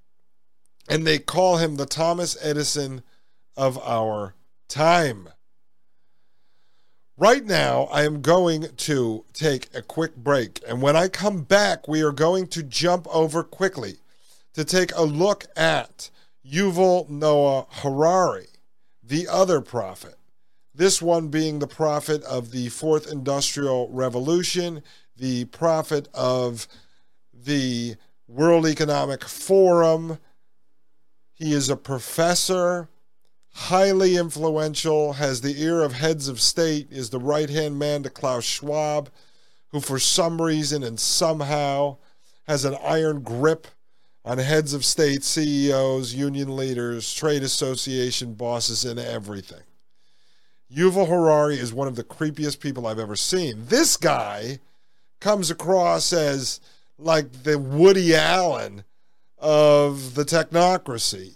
and 0.88 1.07
they 1.07 1.19
call 1.19 1.57
him 1.57 1.76
the 1.76 1.87
Thomas 1.87 2.37
Edison 2.40 3.02
of 3.57 3.78
our 3.78 4.35
time. 4.69 5.28
Right 7.19 7.45
now, 7.45 7.85
I 7.85 8.05
am 8.05 8.21
going 8.21 8.66
to 8.76 9.25
take 9.33 9.75
a 9.75 9.81
quick 9.81 10.16
break. 10.16 10.61
And 10.69 10.83
when 10.83 10.97
I 10.97 11.09
come 11.09 11.43
back, 11.43 11.88
we 11.88 12.02
are 12.02 12.12
going 12.12 12.47
to 12.49 12.62
jump 12.62 13.07
over 13.09 13.43
quickly 13.43 13.97
to 14.52 14.64
take 14.64 14.95
a 14.95 15.02
look 15.02 15.47
at 15.57 16.11
Yuval 16.47 17.09
Noah 17.09 17.66
Harari, 17.71 18.49
the 19.02 19.26
other 19.28 19.62
prophet. 19.62 20.16
This 20.75 21.00
one 21.00 21.28
being 21.28 21.59
the 21.59 21.66
prophet 21.66 22.23
of 22.25 22.50
the 22.50 22.69
fourth 22.69 23.11
industrial 23.11 23.88
revolution, 23.90 24.83
the 25.16 25.47
prophet 25.47 26.09
of 26.12 26.69
the 27.33 27.97
World 28.28 28.66
Economic 28.66 29.25
Forum. 29.25 30.19
He 31.37 31.52
is 31.52 31.69
a 31.69 31.76
professor 31.76 32.88
highly 33.57 34.16
influential, 34.16 35.14
has 35.14 35.40
the 35.40 35.62
ear 35.62 35.83
of 35.83 35.95
heads 35.95 36.28
of 36.28 36.40
state, 36.40 36.88
is 36.90 37.09
the 37.09 37.19
right 37.19 37.49
hand 37.49 37.78
man 37.78 38.02
to 38.02 38.11
Klaus 38.11 38.45
Schwab, 38.45 39.11
who 39.69 39.81
for 39.81 39.99
some 39.99 40.40
reason 40.40 40.83
and 40.83 41.00
somehow 41.00 41.97
has 42.47 42.64
an 42.64 42.76
iron 42.83 43.23
grip 43.23 43.66
on 44.26 44.38
heads 44.38 44.75
of 44.75 44.85
state, 44.85 45.25
CEOs, 45.25 46.14
union 46.14 46.55
leaders, 46.55 47.14
trade 47.14 47.43
association 47.43 48.35
bosses, 48.35 48.85
and 48.85 48.99
everything. 48.99 49.62
Yuval 50.73 51.09
Harari 51.09 51.59
is 51.59 51.73
one 51.73 51.88
of 51.88 51.97
the 51.97 52.05
creepiest 52.05 52.61
people 52.61 52.87
I've 52.87 52.99
ever 52.99 53.16
seen. 53.16 53.66
This 53.66 53.97
guy 53.97 54.59
comes 55.21 55.50
across 55.50 56.12
as 56.12 56.61
like 56.99 57.45
the 57.45 57.59
Woody 57.59 58.14
Allen 58.14 58.85
of 59.38 60.14
the 60.14 60.25
technocracy. 60.25 61.35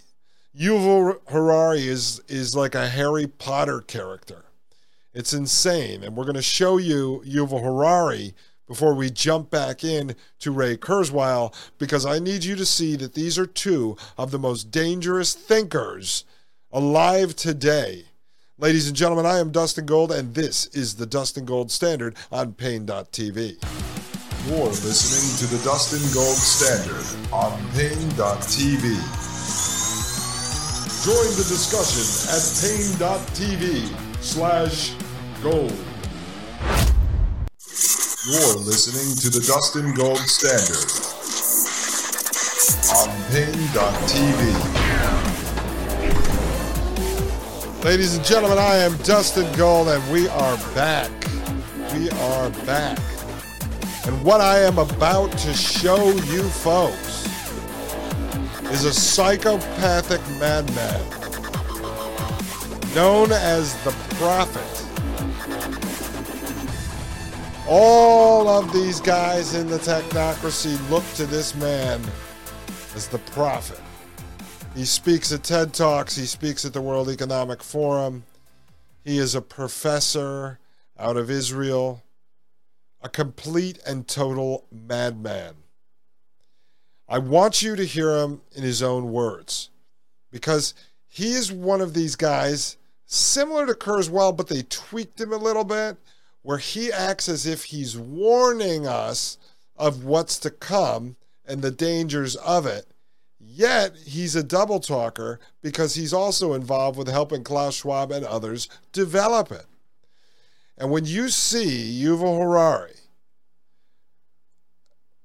Yuval 0.57 1.19
Harari 1.29 1.87
is 1.87 2.21
is 2.27 2.55
like 2.55 2.75
a 2.75 2.89
Harry 2.89 3.27
Potter 3.27 3.81
character. 3.81 4.45
It's 5.13 5.33
insane, 5.33 6.03
and 6.03 6.15
we're 6.15 6.25
going 6.25 6.35
to 6.35 6.41
show 6.41 6.77
you 6.77 7.23
Yuval 7.25 7.63
Harari 7.63 8.33
before 8.67 8.93
we 8.93 9.09
jump 9.09 9.49
back 9.49 9.83
in 9.83 10.15
to 10.39 10.51
Ray 10.51 10.77
Kurzweil 10.77 11.53
because 11.77 12.05
I 12.05 12.19
need 12.19 12.45
you 12.45 12.55
to 12.55 12.65
see 12.65 12.95
that 12.95 13.13
these 13.13 13.37
are 13.37 13.45
two 13.45 13.97
of 14.17 14.31
the 14.31 14.39
most 14.39 14.71
dangerous 14.71 15.33
thinkers 15.33 16.23
alive 16.71 17.35
today. 17.35 18.05
Ladies 18.57 18.87
and 18.87 18.95
gentlemen, 18.95 19.25
I 19.25 19.39
am 19.39 19.51
Dustin 19.51 19.85
Gold, 19.85 20.11
and 20.11 20.35
this 20.35 20.67
is 20.67 20.95
the 20.95 21.05
Dustin 21.05 21.45
Gold 21.45 21.71
Standard 21.71 22.15
on 22.31 22.53
Paine.tv. 22.53 24.10
You're 24.47 24.65
listening 24.65 25.37
to 25.37 25.55
the 25.55 25.61
Dustin 25.63 26.01
Gold 26.15 26.35
Standard 26.35 27.05
on 27.31 27.51
Paine.tv. 27.73 28.81
Join 31.05 31.29
the 31.37 31.45
discussion 31.45 32.01
at 32.33 32.41
Paine.tv 32.57 33.85
slash 34.19 34.95
gold. 35.43 35.71
You're 38.25 38.57
listening 38.65 39.15
to 39.17 39.29
the 39.29 39.45
Dustin 39.45 39.93
Gold 39.93 40.17
Standard 40.17 40.89
on 42.97 43.09
Paine.tv. 43.29 44.41
Ladies 47.85 48.15
and 48.15 48.25
gentlemen, 48.25 48.57
I 48.57 48.77
am 48.77 48.97
Dustin 49.03 49.51
Gold, 49.55 49.87
and 49.87 50.11
we 50.11 50.27
are 50.29 50.57
back. 50.73 51.11
We 51.93 52.09
are 52.09 52.49
back. 52.65 52.97
And 54.11 54.25
what 54.25 54.41
I 54.41 54.59
am 54.59 54.77
about 54.77 55.31
to 55.37 55.53
show 55.53 56.11
you 56.11 56.43
folks 56.43 57.25
is 58.69 58.83
a 58.83 58.93
psychopathic 58.93 60.19
madman 60.37 60.99
known 62.93 63.31
as 63.31 63.73
the 63.85 63.91
Prophet. 64.15 64.67
All 67.69 68.49
of 68.49 68.73
these 68.73 68.99
guys 68.99 69.55
in 69.55 69.67
the 69.67 69.77
technocracy 69.77 70.77
look 70.89 71.05
to 71.13 71.25
this 71.25 71.55
man 71.55 72.01
as 72.93 73.07
the 73.07 73.19
Prophet. 73.19 73.79
He 74.75 74.83
speaks 74.83 75.31
at 75.31 75.43
TED 75.43 75.73
Talks, 75.73 76.17
he 76.17 76.25
speaks 76.25 76.65
at 76.65 76.73
the 76.73 76.81
World 76.81 77.07
Economic 77.07 77.63
Forum. 77.63 78.23
He 79.05 79.19
is 79.19 79.35
a 79.35 79.41
professor 79.41 80.59
out 80.99 81.15
of 81.15 81.31
Israel, 81.31 82.03
a 83.01 83.09
complete 83.09 83.79
and 83.85 84.07
total 84.07 84.65
madman. 84.71 85.55
I 87.07 87.17
want 87.17 87.61
you 87.61 87.75
to 87.75 87.85
hear 87.85 88.15
him 88.17 88.41
in 88.55 88.63
his 88.63 88.81
own 88.81 89.11
words 89.11 89.69
because 90.31 90.73
he 91.07 91.33
is 91.33 91.51
one 91.51 91.81
of 91.81 91.93
these 91.93 92.15
guys 92.15 92.77
similar 93.05 93.65
to 93.65 93.73
Kurzweil, 93.73 94.35
but 94.35 94.47
they 94.47 94.63
tweaked 94.63 95.19
him 95.19 95.33
a 95.33 95.37
little 95.37 95.65
bit 95.65 95.97
where 96.41 96.57
he 96.57 96.91
acts 96.91 97.27
as 97.27 97.45
if 97.45 97.65
he's 97.65 97.97
warning 97.97 98.87
us 98.87 99.37
of 99.75 100.05
what's 100.05 100.39
to 100.39 100.49
come 100.49 101.17
and 101.45 101.61
the 101.61 101.71
dangers 101.71 102.35
of 102.37 102.65
it. 102.65 102.85
Yet 103.39 103.95
he's 104.05 104.35
a 104.35 104.43
double 104.43 104.79
talker 104.79 105.39
because 105.61 105.95
he's 105.95 106.13
also 106.13 106.53
involved 106.53 106.97
with 106.97 107.07
helping 107.09 107.43
Klaus 107.43 107.75
Schwab 107.75 108.11
and 108.11 108.25
others 108.25 108.69
develop 108.93 109.51
it. 109.51 109.65
And 110.81 110.89
when 110.89 111.05
you 111.05 111.29
see 111.29 112.03
Yuval 112.03 112.39
Harari 112.39 112.95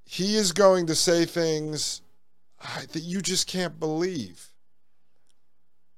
he 0.05 0.37
is 0.37 0.53
going 0.53 0.87
to 0.87 0.95
say 0.95 1.25
things 1.25 2.01
that 2.93 3.03
you 3.03 3.21
just 3.21 3.49
can't 3.49 3.79
believe. 3.79 4.49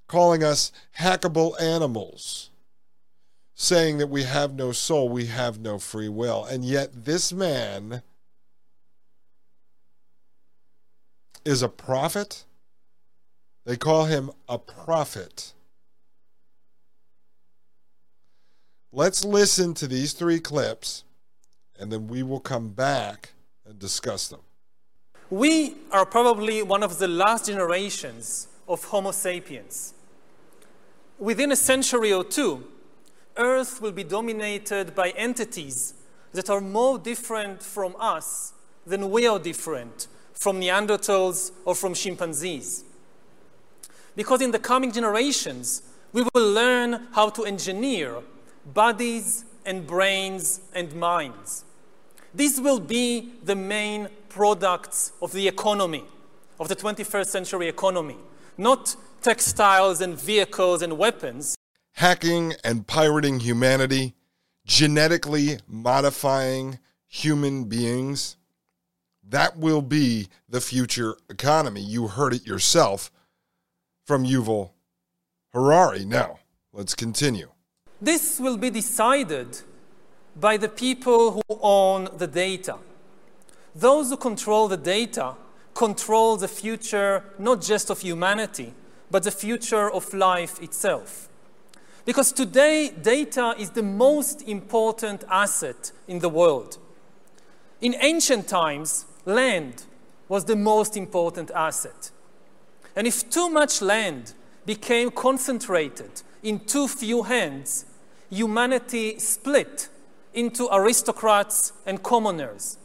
Calling 0.09 0.43
us 0.43 0.73
hackable 0.99 1.61
animals, 1.61 2.51
saying 3.55 3.99
that 3.99 4.07
we 4.07 4.23
have 4.23 4.55
no 4.55 4.73
soul, 4.73 5.09
we 5.11 5.27
have 5.27 5.61
no 5.61 5.79
free 5.79 6.09
will. 6.09 6.45
And 6.47 6.65
yet, 6.65 7.05
this 7.05 7.33
man 7.33 8.03
is 11.45 11.63
a 11.63 11.69
prophet. 11.69 12.45
They 13.67 13.77
call 13.77 14.07
him 14.07 14.31
a 14.49 14.59
prophet. 14.59 15.53
Let's 18.93 19.23
listen 19.23 19.75
to 19.75 19.87
these 19.87 20.15
three 20.15 20.41
clips, 20.41 21.05
and 21.79 21.93
then 21.93 22.09
we 22.09 22.23
will 22.23 22.41
come 22.41 22.71
back 22.71 23.35
and 23.67 23.79
discuss 23.79 24.29
them. 24.29 24.41
We 25.29 25.77
are 25.93 26.07
probably 26.07 26.63
one 26.63 26.83
of 26.83 26.99
the 26.99 27.07
last 27.07 27.47
generations 27.47 28.49
of 28.67 28.85
Homo 28.85 29.11
sapiens. 29.11 29.93
Within 31.19 31.53
a 31.53 31.57
century 31.57 32.15
or 32.15 32.25
two, 32.25 32.65
Earth 33.37 33.83
will 33.83 33.93
be 33.93 34.05
dominated 34.05 34.95
by 34.95 35.11
entities 35.11 35.93
that 36.33 36.49
are 36.49 36.63
more 36.63 36.99
different 36.99 37.63
from 37.63 37.95
us 38.01 38.55
than 38.87 39.11
we 39.11 39.27
are 39.27 39.39
different 39.39 40.07
from 40.33 40.63
Neanderthals 40.63 41.53
or 41.67 41.75
from 41.75 41.93
chimpanzees. 41.93 42.85
Because 44.17 44.41
in 44.41 44.51
the 44.51 44.59
coming 44.59 44.93
generations, 44.93 45.83
we 46.15 46.27
will 46.33 46.53
learn 46.53 47.09
how 47.13 47.29
to 47.29 47.45
engineer 47.45 48.23
bodies 48.75 49.45
and 49.65 49.87
brains 49.87 50.61
and 50.75 50.95
minds. 50.95 51.65
These 52.35 52.61
will 52.61 52.81
be 52.81 53.33
the 53.43 53.57
main 53.57 54.09
products 54.29 55.13
of 55.23 55.33
the 55.33 55.49
economy, 55.49 56.05
of 56.61 56.69
the 56.69 56.77
21st 56.77 57.27
century 57.27 57.69
economy, 57.69 58.17
not 58.57 58.97
textiles 59.23 60.01
and 60.01 60.21
vehicles 60.21 60.83
and 60.83 60.99
weapons. 60.99 61.57
Hacking 61.95 62.55
and 62.63 62.87
pirating 62.87 63.41
humanity, 63.41 64.15
genetically 64.67 65.59
modifying 65.67 66.79
human 67.07 67.65
beings. 67.65 68.37
That 69.27 69.57
will 69.59 69.83
be 69.83 70.29
the 70.49 70.61
future 70.61 71.17
economy. 71.29 71.81
You 71.83 72.09
heard 72.09 72.35
it 72.35 72.47
yourself 72.47 73.11
from 74.07 74.25
Yuval 74.25 74.71
Harari. 75.53 76.05
Now, 76.05 76.39
let's 76.73 76.95
continue. 76.95 77.51
This 78.01 78.39
will 78.39 78.57
be 78.57 78.71
decided 78.71 79.61
by 80.37 80.57
the 80.57 80.69
people 80.69 81.33
who 81.33 81.43
own 81.61 82.09
the 82.17 82.29
data. 82.29 82.77
Those 83.75 84.11
who 84.11 84.17
control 84.17 84.69
the 84.69 84.77
data 84.77 85.35
control 85.75 86.37
the 86.37 86.49
future 86.49 87.25
not 87.39 87.61
just 87.61 87.91
of 87.91 88.01
humanity, 88.01 88.73
but 89.11 89.23
the 89.23 89.31
future 89.31 89.91
of 89.91 90.13
life 90.15 90.61
itself. 90.63 91.29
Because 92.05 92.33
today, 92.33 92.91
data 92.91 93.55
is 93.59 93.71
the 93.71 93.83
most 93.83 94.43
important 94.43 95.25
asset 95.31 95.93
in 96.07 96.21
the 96.21 96.29
world. 96.29 96.79
In 97.81 97.95
ancient 98.01 98.49
times, 98.49 99.07
land 99.25 99.85
was 100.29 100.45
the 100.45 100.57
most 100.57 100.97
important 100.97 101.51
asset. 101.51 102.11
And 102.97 103.07
if 103.07 103.29
too 103.31 103.51
much 103.51 103.83
land 103.83 104.33
became 104.67 105.11
concentrated 105.11 106.23
in 106.43 106.61
too 106.61 106.89
few 106.89 107.23
hands, 107.25 107.85
humanity 108.31 109.19
split 109.19 109.89
into 110.35 110.69
aristocrats 110.73 111.73
and 111.87 112.03
commoners. 112.03 112.79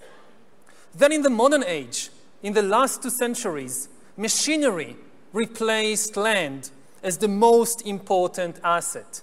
Then, 0.95 1.11
in 1.11 1.21
the 1.21 1.29
modern 1.29 1.63
age, 1.63 2.09
in 2.41 2.53
the 2.53 2.61
last 2.61 3.03
two 3.03 3.09
centuries, 3.09 3.89
machinery 4.17 4.95
replaced 5.31 6.15
land 6.15 6.69
as 7.01 7.17
the 7.17 7.27
most 7.27 7.85
important 7.85 8.59
asset. 8.63 9.21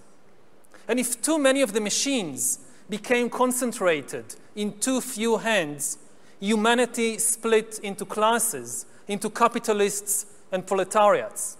And 0.89 0.99
if 0.99 1.23
too 1.23 1.39
many 1.39 1.63
of 1.63 1.73
the 1.73 1.81
machines 1.81 2.59
became 2.89 3.31
concentrated 3.31 4.35
in 4.57 4.79
too 4.81 5.01
few 5.01 5.39
hands, 5.39 5.99
humanity 6.41 7.19
split 7.19 7.79
into 7.83 8.05
classes, 8.05 8.87
into 9.07 9.31
capitalists 9.31 10.27
and 10.51 10.67
proletariats. 10.67 11.57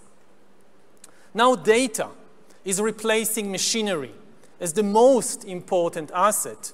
Now, 1.33 1.55
data 1.55 2.09
is 2.63 2.81
replacing 2.81 3.51
machinery 3.51 4.11
as 4.59 4.73
the 4.73 4.83
most 4.83 5.43
important 5.45 6.11
asset. 6.13 6.73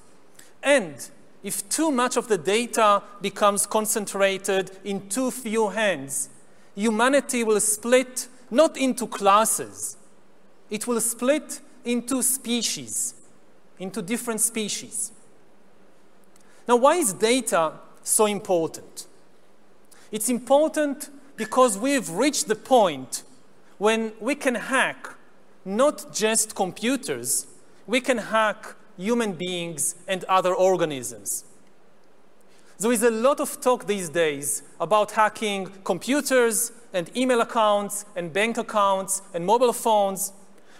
And 0.62 1.08
if 1.42 1.68
too 1.68 1.90
much 1.90 2.16
of 2.16 2.28
the 2.28 2.38
data 2.38 3.02
becomes 3.20 3.66
concentrated 3.66 4.78
in 4.84 5.08
too 5.08 5.30
few 5.30 5.68
hands, 5.68 6.28
humanity 6.74 7.44
will 7.44 7.60
split 7.60 8.28
not 8.50 8.76
into 8.76 9.06
classes, 9.06 9.96
it 10.70 10.86
will 10.86 11.00
split 11.00 11.60
into 11.84 12.22
species, 12.22 13.14
into 13.78 14.02
different 14.02 14.40
species. 14.40 15.12
Now, 16.66 16.76
why 16.76 16.96
is 16.96 17.14
data 17.14 17.72
so 18.02 18.26
important? 18.26 19.06
It's 20.10 20.28
important 20.28 21.10
because 21.36 21.78
we've 21.78 22.10
reached 22.10 22.48
the 22.48 22.54
point 22.54 23.22
when 23.78 24.12
we 24.20 24.34
can 24.34 24.54
hack 24.54 25.14
not 25.68 26.14
just 26.14 26.54
computers, 26.54 27.46
we 27.86 28.00
can 28.00 28.16
hack 28.16 28.74
human 28.96 29.32
beings 29.32 29.94
and 30.08 30.24
other 30.24 30.54
organisms. 30.54 31.44
There 32.78 32.90
is 32.90 33.02
a 33.02 33.10
lot 33.10 33.38
of 33.38 33.60
talk 33.60 33.86
these 33.86 34.08
days 34.08 34.62
about 34.80 35.12
hacking 35.12 35.66
computers 35.84 36.72
and 36.94 37.14
email 37.16 37.42
accounts 37.42 38.06
and 38.16 38.32
bank 38.32 38.56
accounts 38.56 39.20
and 39.34 39.44
mobile 39.44 39.74
phones, 39.74 40.32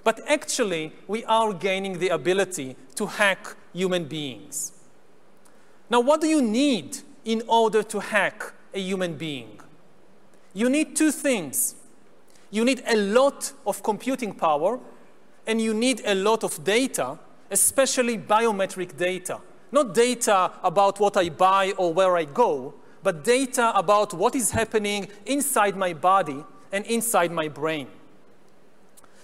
but 0.04 0.20
actually, 0.26 0.92
we 1.06 1.22
are 1.26 1.52
gaining 1.52 1.98
the 1.98 2.08
ability 2.08 2.76
to 2.94 3.06
hack 3.06 3.56
human 3.74 4.06
beings. 4.06 4.72
Now, 5.90 6.00
what 6.00 6.22
do 6.22 6.28
you 6.28 6.40
need 6.40 6.98
in 7.24 7.42
order 7.46 7.82
to 7.82 8.00
hack 8.00 8.54
a 8.72 8.80
human 8.80 9.16
being? 9.16 9.60
You 10.54 10.70
need 10.70 10.96
two 10.96 11.10
things. 11.10 11.74
You 12.50 12.64
need 12.64 12.82
a 12.86 12.96
lot 12.96 13.52
of 13.66 13.82
computing 13.82 14.34
power, 14.34 14.80
and 15.46 15.60
you 15.60 15.74
need 15.74 16.02
a 16.04 16.14
lot 16.14 16.44
of 16.44 16.62
data 16.64 17.18
especially 17.50 18.18
biometric 18.18 18.96
data. 18.96 19.40
Not 19.70 19.94
data 19.94 20.52
about 20.62 20.98
what 21.00 21.16
I 21.16 21.28
buy 21.28 21.72
or 21.76 21.92
where 21.92 22.16
I 22.16 22.24
go, 22.24 22.74
but 23.02 23.24
data 23.24 23.72
about 23.74 24.14
what 24.14 24.34
is 24.34 24.50
happening 24.50 25.08
inside 25.26 25.76
my 25.76 25.92
body 25.92 26.44
and 26.72 26.84
inside 26.86 27.30
my 27.30 27.48
brain. 27.48 27.88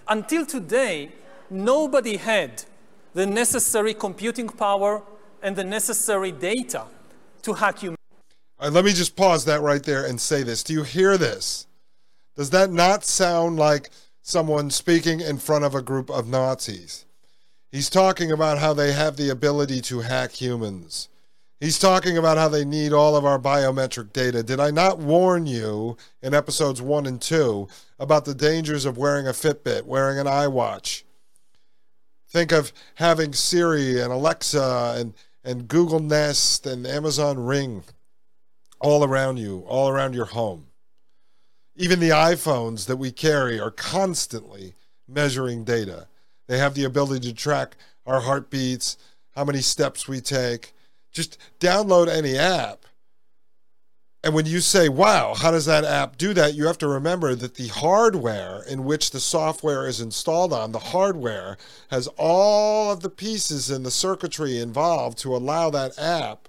Until 0.09 0.45
today, 0.45 1.13
nobody 1.51 2.17
had 2.17 2.65
the 3.15 3.27
necessary 3.27 3.95
computing 3.95 4.49
power 4.49 5.03
and 5.43 5.57
the 5.57 5.65
necessary 5.65 6.33
data 6.33 6.85
to 7.43 7.55
hack 7.55 7.83
you. 7.83 7.95
Right, 8.61 8.73
let 8.73 8.85
me 8.85 8.93
just 8.93 9.17
pause 9.17 9.45
that 9.47 9.61
right 9.61 9.83
there 9.83 10.05
and 10.05 10.21
say 10.21 10.43
this. 10.43 10.63
Do 10.63 10.73
you 10.73 10.83
hear 10.83 11.17
this? 11.17 11.67
Does 12.37 12.51
that 12.51 12.71
not 12.71 13.05
sound 13.05 13.59
like 13.59 13.91
someone 14.23 14.71
speaking 14.71 15.21
in 15.21 15.39
front 15.39 15.65
of 15.65 15.75
a 15.75 15.83
group 15.83 16.11
of 16.11 16.27
Nazis? 16.27 17.05
He's 17.71 17.91
talking 17.91 18.33
about 18.33 18.59
how 18.59 18.73
they 18.73 18.93
have 18.93 19.17
the 19.17 19.31
ability 19.31 19.81
to 19.83 20.01
hack 20.01 20.33
humans. 20.33 21.09
He's 21.61 21.79
talking 21.79 22.19
about 22.19 22.37
how 22.37 22.49
they 22.49 22.65
need 22.65 22.93
all 22.93 23.17
of 23.17 23.25
our 23.25 23.39
biometric 23.39 24.13
data. 24.13 24.43
Did 24.43 24.61
I 24.61 24.71
not 24.71 24.99
warn 24.99 25.47
you 25.47 25.97
in 26.23 26.35
episodes 26.35 26.83
one 26.83 27.07
and 27.07 27.21
two 27.21 27.69
about 27.99 28.25
the 28.25 28.35
dangers 28.35 28.85
of 28.85 28.99
wearing 28.99 29.27
a 29.27 29.31
Fitbit, 29.31 29.85
wearing 29.85 30.19
an 30.19 30.27
iWatch? 30.27 31.05
Think 32.29 32.53
of 32.53 32.73
having 32.97 33.33
Siri 33.33 34.01
and 34.01 34.13
Alexa 34.13 34.97
and, 34.99 35.15
and 35.45 35.69
Google 35.69 36.01
Nest 36.01 36.67
and 36.67 36.87
Amazon 36.87 37.39
Ring 37.39 37.85
all 38.81 39.05
around 39.05 39.39
you, 39.39 39.61
all 39.69 39.89
around 39.89 40.15
your 40.15 40.27
home. 40.27 40.67
Even 41.77 41.99
the 41.99 42.11
iPhones 42.11 42.87
that 42.87 42.97
we 42.97 43.11
carry 43.11 43.59
are 43.59 43.71
constantly 43.71 44.75
measuring 45.09 45.65
data. 45.65 46.07
They 46.47 46.59
have 46.59 46.75
the 46.75 46.85
ability 46.85 47.29
to 47.29 47.35
track 47.35 47.77
our 48.07 48.21
heartbeats, 48.21 48.97
how 49.35 49.45
many 49.45 49.61
steps 49.61 50.07
we 50.07 50.21
take. 50.21 50.73
Just 51.11 51.39
download 51.59 52.09
any 52.09 52.37
app. 52.37 52.87
And 54.23 54.35
when 54.35 54.47
you 54.47 54.61
say, 54.61 54.89
wow, 54.89 55.35
how 55.35 55.51
does 55.51 55.67
that 55.67 55.85
app 55.85 56.17
do 56.17 56.33
that? 56.33 56.55
You 56.55 56.67
have 56.67 56.79
to 56.79 56.89
remember 56.89 57.35
that 57.35 57.57
the 57.57 57.69
hardware 57.69 58.63
in 58.67 58.85
which 58.85 59.11
the 59.11 59.21
software 59.21 59.87
is 59.87 60.01
installed 60.01 60.53
on, 60.53 60.73
the 60.73 60.79
hardware 60.79 61.59
has 61.91 62.07
all 62.17 62.91
of 62.91 63.01
the 63.01 63.11
pieces 63.11 63.71
and 63.71 63.85
the 63.85 63.91
circuitry 63.91 64.59
involved 64.59 65.19
to 65.19 65.37
allow 65.37 65.69
that 65.71 65.99
app 65.99 66.49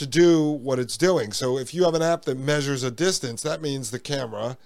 to 0.00 0.06
do 0.06 0.50
what 0.50 0.78
it's 0.78 0.96
doing. 0.96 1.30
So 1.30 1.58
if 1.58 1.74
you 1.74 1.84
have 1.84 1.92
an 1.92 2.00
app 2.00 2.24
that 2.24 2.38
measures 2.38 2.82
a 2.82 2.90
distance, 2.90 3.42
that 3.42 3.60
means 3.60 3.90
the 3.90 3.98
camera 3.98 4.56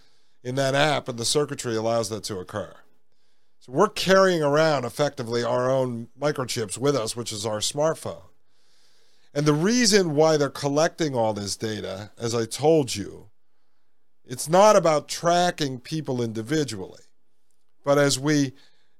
in 0.44 0.54
that 0.54 0.76
app 0.76 1.08
and 1.08 1.18
the 1.18 1.24
circuitry 1.24 1.74
allows 1.74 2.08
that 2.10 2.22
to 2.24 2.38
occur. 2.38 2.72
So 3.58 3.72
we're 3.72 3.88
carrying 3.88 4.44
around 4.44 4.84
effectively 4.84 5.42
our 5.42 5.68
own 5.68 6.06
microchips 6.16 6.78
with 6.78 6.94
us, 6.94 7.16
which 7.16 7.32
is 7.32 7.44
our 7.44 7.58
smartphone. 7.58 8.22
And 9.34 9.44
the 9.44 9.52
reason 9.52 10.14
why 10.14 10.36
they're 10.36 10.50
collecting 10.50 11.16
all 11.16 11.34
this 11.34 11.56
data, 11.56 12.12
as 12.16 12.32
I 12.32 12.44
told 12.44 12.94
you, 12.94 13.30
it's 14.24 14.48
not 14.48 14.76
about 14.76 15.08
tracking 15.08 15.80
people 15.80 16.22
individually. 16.22 17.02
But 17.84 17.98
as 17.98 18.20
we 18.20 18.52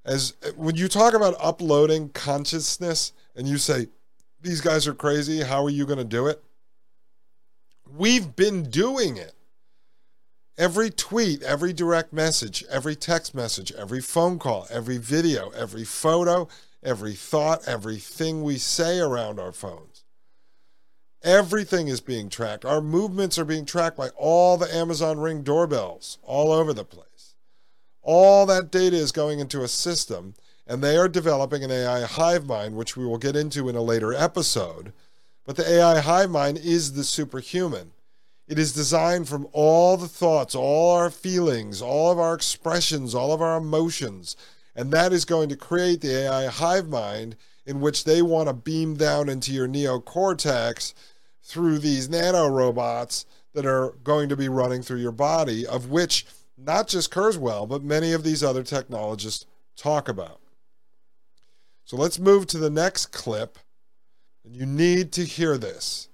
as 0.04 0.34
when 0.56 0.74
you 0.74 0.88
talk 0.88 1.14
about 1.14 1.36
uploading 1.38 2.08
consciousness 2.08 3.12
and 3.36 3.46
you 3.46 3.56
say 3.56 3.86
these 4.44 4.60
guys 4.60 4.86
are 4.86 4.94
crazy, 4.94 5.42
how 5.42 5.64
are 5.64 5.70
you 5.70 5.86
going 5.86 5.98
to 5.98 6.04
do 6.04 6.26
it? 6.26 6.42
We've 7.90 8.36
been 8.36 8.70
doing 8.70 9.16
it. 9.16 9.32
Every 10.56 10.90
tweet, 10.90 11.42
every 11.42 11.72
direct 11.72 12.12
message, 12.12 12.62
every 12.70 12.94
text 12.94 13.34
message, 13.34 13.72
every 13.72 14.00
phone 14.00 14.38
call, 14.38 14.68
every 14.70 14.98
video, 14.98 15.50
every 15.50 15.84
photo, 15.84 16.46
every 16.82 17.14
thought, 17.14 17.66
everything 17.66 18.44
we 18.44 18.58
say 18.58 19.00
around 19.00 19.40
our 19.40 19.50
phones. 19.50 20.04
Everything 21.24 21.88
is 21.88 22.00
being 22.02 22.28
tracked. 22.28 22.66
Our 22.66 22.82
movements 22.82 23.38
are 23.38 23.46
being 23.46 23.64
tracked 23.64 23.96
by 23.96 24.10
all 24.10 24.58
the 24.58 24.72
Amazon 24.72 25.18
Ring 25.18 25.42
doorbells 25.42 26.18
all 26.22 26.52
over 26.52 26.72
the 26.72 26.84
place. 26.84 27.34
All 28.02 28.44
that 28.46 28.70
data 28.70 28.96
is 28.96 29.10
going 29.10 29.40
into 29.40 29.62
a 29.62 29.68
system, 29.68 30.34
and 30.66 30.82
they 30.82 30.96
are 30.96 31.08
developing 31.08 31.62
an 31.62 31.70
AI 31.70 32.02
hive 32.02 32.46
mind, 32.46 32.76
which 32.76 32.96
we 32.96 33.04
will 33.04 33.18
get 33.18 33.36
into 33.36 33.68
in 33.68 33.76
a 33.76 33.82
later 33.82 34.14
episode. 34.14 34.92
But 35.44 35.56
the 35.56 35.68
AI 35.68 36.00
hive 36.00 36.30
mind 36.30 36.58
is 36.58 36.94
the 36.94 37.04
superhuman. 37.04 37.92
It 38.46 38.58
is 38.58 38.72
designed 38.72 39.28
from 39.28 39.46
all 39.52 39.96
the 39.96 40.08
thoughts, 40.08 40.54
all 40.54 40.96
our 40.96 41.10
feelings, 41.10 41.80
all 41.80 42.10
of 42.10 42.18
our 42.18 42.34
expressions, 42.34 43.14
all 43.14 43.32
of 43.32 43.40
our 43.40 43.56
emotions. 43.56 44.36
And 44.74 44.90
that 44.92 45.12
is 45.12 45.24
going 45.24 45.48
to 45.50 45.56
create 45.56 46.00
the 46.00 46.24
AI 46.24 46.46
hive 46.46 46.88
mind 46.88 47.36
in 47.66 47.80
which 47.80 48.04
they 48.04 48.20
want 48.20 48.48
to 48.48 48.54
beam 48.54 48.96
down 48.96 49.28
into 49.28 49.52
your 49.52 49.68
neocortex 49.68 50.92
through 51.42 51.78
these 51.78 52.08
nanorobots 52.08 53.24
that 53.54 53.64
are 53.64 53.90
going 54.02 54.28
to 54.28 54.36
be 54.36 54.48
running 54.48 54.82
through 54.82 55.00
your 55.00 55.12
body, 55.12 55.66
of 55.66 55.90
which 55.90 56.26
not 56.58 56.88
just 56.88 57.10
Kurzweil, 57.10 57.68
but 57.68 57.82
many 57.82 58.12
of 58.12 58.22
these 58.22 58.42
other 58.42 58.62
technologists 58.62 59.46
talk 59.76 60.08
about. 60.08 60.40
So 61.84 61.96
let's 61.96 62.18
move 62.18 62.46
to 62.48 62.58
the 62.58 62.70
next 62.70 63.06
clip. 63.06 63.58
And 64.44 64.54
you 64.54 64.66
need 64.66 65.12
to 65.12 65.24
hear 65.24 65.56
this 65.56 66.08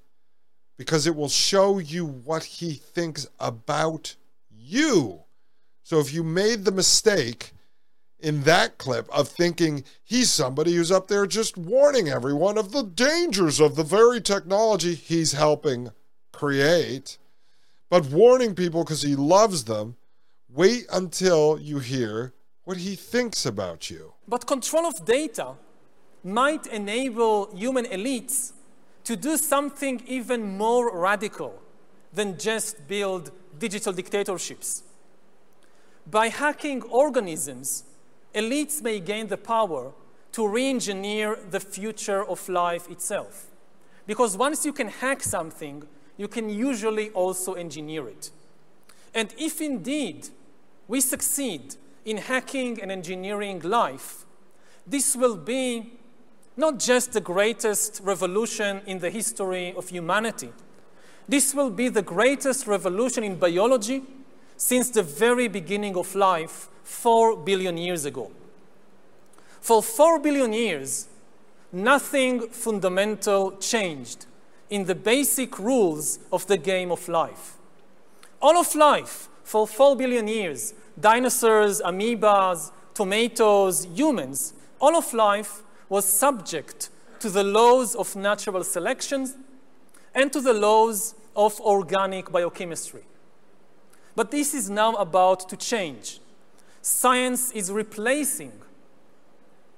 because 0.79 1.07
it 1.07 1.17
will 1.17 1.29
show 1.29 1.79
you 1.79 2.07
what 2.07 2.45
he 2.45 2.73
thinks 2.75 3.27
about 3.39 4.15
you. 4.51 5.21
So 5.83 5.99
if 5.99 6.13
you 6.13 6.23
made 6.23 6.65
the 6.65 6.73
mistake 6.73 7.53
in 8.21 8.43
that 8.43 8.79
clip 8.79 9.09
of 9.11 9.29
thinking 9.29 9.83
he's 10.05 10.31
somebody 10.31 10.75
who's 10.75 10.93
up 10.93 11.09
there 11.09 11.27
just 11.27 11.57
warning 11.57 12.09
everyone 12.09 12.59
of 12.59 12.73
the 12.73 12.83
dangers 12.83 13.61
of 13.61 13.77
the 13.77 13.83
very 13.83 14.21
technology 14.21 14.95
he's 14.95 15.33
helping 15.33 15.91
create, 16.33 17.19
but 17.89 18.07
warning 18.07 18.55
people 18.55 18.85
because 18.85 19.03
he 19.03 19.17
loves 19.17 19.65
them. 19.65 19.97
Wait 20.49 20.87
until 20.93 21.59
you 21.61 21.79
hear 21.79 22.33
what 22.65 22.77
he 22.77 22.95
thinks 22.95 23.45
about 23.45 23.91
you. 23.91 24.13
But 24.31 24.47
control 24.47 24.87
of 24.87 25.05
data 25.05 25.55
might 26.23 26.69
enable 26.69 27.53
human 27.53 27.85
elites 27.87 28.53
to 29.03 29.17
do 29.17 29.37
something 29.37 30.03
even 30.07 30.57
more 30.57 30.97
radical 30.97 31.61
than 32.13 32.39
just 32.39 32.87
build 32.87 33.33
digital 33.59 33.93
dictatorships. 33.93 34.85
By 36.09 36.29
hacking 36.29 36.83
organisms, 36.85 37.85
elites 38.33 38.81
may 38.81 39.01
gain 39.01 39.27
the 39.27 39.37
power 39.37 39.91
to 40.33 40.47
re 40.47 40.71
engineer 40.71 41.37
the 41.51 41.59
future 41.59 42.25
of 42.25 42.49
life 42.49 42.89
itself. 42.89 43.47
Because 44.07 44.37
once 44.37 44.65
you 44.65 44.73
can 44.73 44.87
hack 44.89 45.25
something, 45.25 45.83
you 46.17 46.29
can 46.29 46.49
usually 46.49 47.11
also 47.11 47.55
engineer 47.55 48.09
it. 48.09 48.31
And 49.13 49.35
if 49.37 49.61
indeed 49.61 50.29
we 50.87 51.01
succeed 51.01 51.75
in 52.05 52.17
hacking 52.17 52.81
and 52.81 52.91
engineering 52.91 53.61
life, 53.61 54.25
this 54.87 55.17
will 55.17 55.37
be 55.37 55.93
not 56.57 56.79
just 56.79 57.13
the 57.13 57.21
greatest 57.21 58.01
revolution 58.03 58.81
in 58.87 58.99
the 58.99 59.11
history 59.11 59.75
of 59.77 59.89
humanity, 59.89 60.53
this 61.29 61.55
will 61.55 61.71
be 61.71 61.89
the 61.89 62.03
greatest 62.03 62.67
revolution 62.67 63.23
in 63.23 63.37
biology 63.37 64.03
since 64.57 64.91
the 64.91 65.03
very 65.03 65.49
beginning 65.49 65.97
of 65.97 66.15
life, 66.15 66.69
four 66.83 67.37
billion 67.37 67.77
years 67.77 68.05
ago. 68.05 68.31
For 69.61 69.83
four 69.83 70.19
billion 70.19 70.53
years, 70.53 71.09
nothing 71.73 72.49
fundamental 72.49 73.57
changed 73.59 74.27
in 74.69 74.85
the 74.85 74.95
basic 74.95 75.59
rules 75.59 76.19
of 76.33 76.47
the 76.47 76.57
game 76.57 76.91
of 76.91 77.09
life. 77.09 77.57
All 78.43 78.57
of 78.57 78.75
life, 78.75 79.29
for 79.45 79.67
four 79.67 79.97
billion 79.97 80.27
years, 80.29 80.75
dinosaurs, 80.99 81.81
amoebas, 81.81 82.73
tomatoes, 82.95 83.87
humans, 83.95 84.55
all 84.81 84.97
of 84.97 85.13
life 85.13 85.63
was 85.89 86.05
subject 86.05 86.91
to 87.19 87.29
the 87.29 87.45
laws 87.45 87.95
of 87.95 88.17
natural 88.17 88.65
selection 88.65 89.29
and 90.15 90.33
to 90.33 90.41
the 90.41 90.55
laws 90.55 91.15
of 91.37 91.61
organic 91.61 92.31
biochemistry. 92.33 93.03
But 94.17 94.31
this 94.31 94.55
is 94.55 94.69
now 94.69 94.95
about 94.95 95.49
to 95.51 95.57
change. 95.57 96.21
Science 96.83 97.53
is 97.53 97.71
replacing 97.71 98.53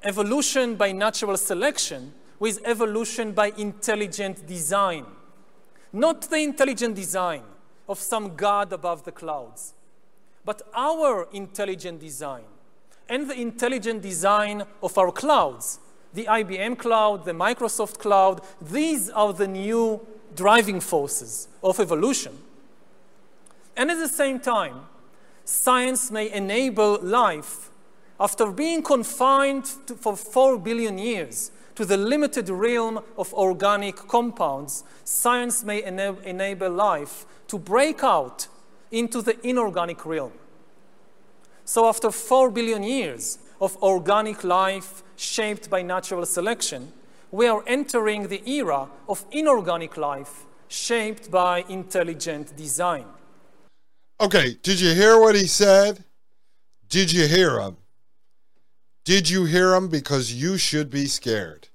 evolution 0.03 0.77
by 0.77 0.93
natural 0.93 1.37
selection 1.37 2.13
with 2.39 2.61
evolution 2.65 3.33
by 3.33 3.53
intelligent 3.57 4.47
design. 4.47 5.07
Not 5.93 6.23
the 6.23 6.39
intelligent 6.39 6.97
design 6.97 7.43
of 7.89 7.99
some 7.99 8.35
god 8.35 8.73
above 8.73 9.05
the 9.05 9.13
clouds, 9.13 9.75
but 10.45 10.63
our 10.75 11.29
intelligent 11.33 12.01
design 12.01 12.45
and 13.09 13.29
the 13.29 13.41
intelligent 13.41 14.03
design 14.03 14.65
of 14.83 14.97
our 14.97 15.13
clouds, 15.13 15.79
the 16.15 16.25
IBM 16.25 16.79
cloud, 16.79 17.25
the 17.25 17.33
Microsoft 17.33 17.99
cloud, 17.99 18.41
these 18.61 19.11
are 19.11 19.33
the 19.33 19.49
new 19.49 20.01
driving 20.35 20.81
forces 20.81 21.49
of 21.63 21.79
evolution. 21.79 22.39
And 23.77 23.91
at 23.91 23.99
the 23.99 24.09
same 24.09 24.41
time, 24.41 24.87
science 25.45 26.11
may 26.11 26.31
enable 26.33 26.99
life 27.03 27.71
after 28.21 28.51
being 28.51 28.83
confined 28.83 29.65
to, 29.87 29.95
for 29.95 30.17
four 30.17 30.59
billion 30.59 30.99
years 30.99 31.51
to 31.75 31.85
the 31.85 31.97
limited 31.97 32.49
realm 32.49 33.01
of 33.17 33.33
organic 33.35 33.97
compounds, 33.97 34.85
science 35.05 35.65
may 35.65 35.83
ena 35.85 36.17
enable 36.25 36.71
life 36.71 37.27
to 37.49 37.59
break 37.59 38.05
out 38.05 38.47
into 38.93 39.23
the 39.23 39.37
inorganic 39.47 40.07
realm. 40.07 40.33
So, 41.65 41.89
after 41.89 42.11
four 42.11 42.51
billion 42.51 42.83
years 42.83 43.39
of 43.61 43.77
organic 43.83 44.45
life 44.45 45.03
shaped 45.17 45.71
by 45.71 45.83
natural 45.83 46.27
selection, 46.27 46.93
we 47.31 47.49
are 47.49 47.65
entering 47.67 48.29
the 48.29 48.49
era 48.49 48.89
of 49.09 49.25
inorganic 49.33 49.97
life 49.97 50.45
shaped 50.69 51.31
by 51.31 51.65
intelligent 51.69 52.57
design. 52.57 53.07
Okay, 54.21 54.57
did 54.63 54.81
you 54.81 54.95
hear 54.95 55.19
what 55.19 55.35
he 55.35 55.47
said? 55.47 56.05
Did 56.89 57.13
you 57.13 57.27
hear 57.27 57.59
him? 57.59 57.77
Did 59.05 59.29
you 59.31 59.45
hear 59.47 59.75
him? 59.75 59.89
Because 59.89 60.33
you 60.33 60.59
should 60.59 60.91
be 60.91 61.07
scared. 61.07 61.69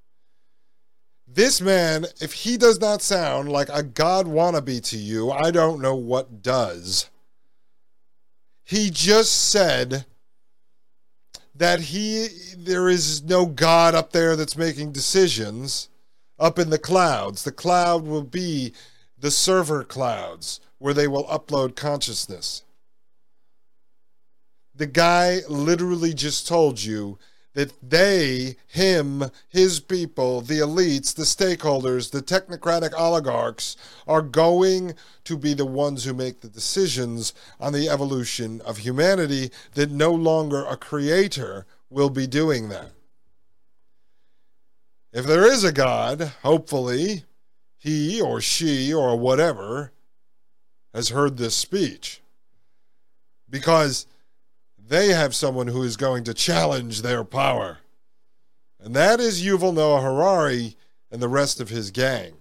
This 1.37 1.61
man, 1.61 2.07
if 2.19 2.33
he 2.33 2.57
does 2.57 2.81
not 2.81 3.03
sound 3.03 3.51
like 3.51 3.69
a 3.71 3.83
God 3.83 4.25
wannabe 4.25 4.83
to 4.89 4.97
you, 4.97 5.29
I 5.29 5.51
don't 5.51 5.79
know 5.79 5.93
what 5.93 6.41
does. 6.41 7.11
He 8.63 8.89
just 8.89 9.51
said 9.51 10.07
that 11.53 11.79
he 11.79 12.29
there 12.57 12.89
is 12.89 13.21
no 13.21 13.45
God 13.45 13.93
up 13.93 14.13
there 14.13 14.35
that's 14.35 14.57
making 14.57 14.93
decisions 14.93 15.89
up 16.39 16.57
in 16.57 16.71
the 16.71 16.79
clouds. 16.79 17.43
The 17.43 17.51
cloud 17.51 18.03
will 18.03 18.23
be 18.23 18.73
the 19.15 19.29
server 19.29 19.83
clouds 19.83 20.59
where 20.79 20.95
they 20.95 21.07
will 21.07 21.25
upload 21.25 21.75
consciousness. 21.75 22.63
The 24.73 24.87
guy 24.87 25.41
literally 25.47 26.15
just 26.15 26.47
told 26.47 26.81
you 26.81 27.19
that 27.57 27.73
they, 27.81 28.55
him, 28.67 29.31
his 29.49 29.79
people, 29.79 30.41
the 30.41 30.59
elites, 30.59 31.15
the 31.15 31.23
stakeholders, 31.23 32.11
the 32.11 32.21
technocratic 32.21 32.93
oligarchs 32.93 33.75
are 34.07 34.21
going 34.21 34.93
to 35.23 35.35
be 35.35 35.55
the 35.55 35.65
ones 35.65 36.03
who 36.03 36.13
make 36.13 36.41
the 36.41 36.49
decisions 36.49 37.33
on 37.59 37.73
the 37.73 37.89
evolution 37.89 38.61
of 38.61 38.77
humanity, 38.77 39.49
that 39.73 39.89
no 39.89 40.11
longer 40.11 40.67
a 40.67 40.77
creator 40.77 41.65
will 41.89 42.11
be 42.11 42.27
doing 42.27 42.69
that. 42.69 42.91
If 45.11 45.25
there 45.25 45.51
is 45.51 45.63
a 45.63 45.71
God, 45.71 46.33
hopefully, 46.43 47.23
he 47.79 48.21
or 48.21 48.39
she 48.39 48.93
or 48.93 49.17
whatever 49.17 49.93
has 50.93 51.09
heard 51.09 51.37
this 51.37 51.55
speech 51.55 52.21
because 53.49 54.05
they 54.87 55.09
have 55.09 55.35
someone 55.35 55.67
who 55.67 55.83
is 55.83 55.97
going 55.97 56.23
to 56.25 56.33
challenge 56.33 57.01
their 57.01 57.23
power. 57.23 57.79
And 58.79 58.95
that 58.95 59.19
is 59.19 59.43
Yuval 59.43 59.73
Noah 59.73 60.01
Harari 60.01 60.77
and 61.11 61.21
the 61.21 61.27
rest 61.27 61.59
of 61.59 61.69
his 61.69 61.91
gang. 61.91 62.33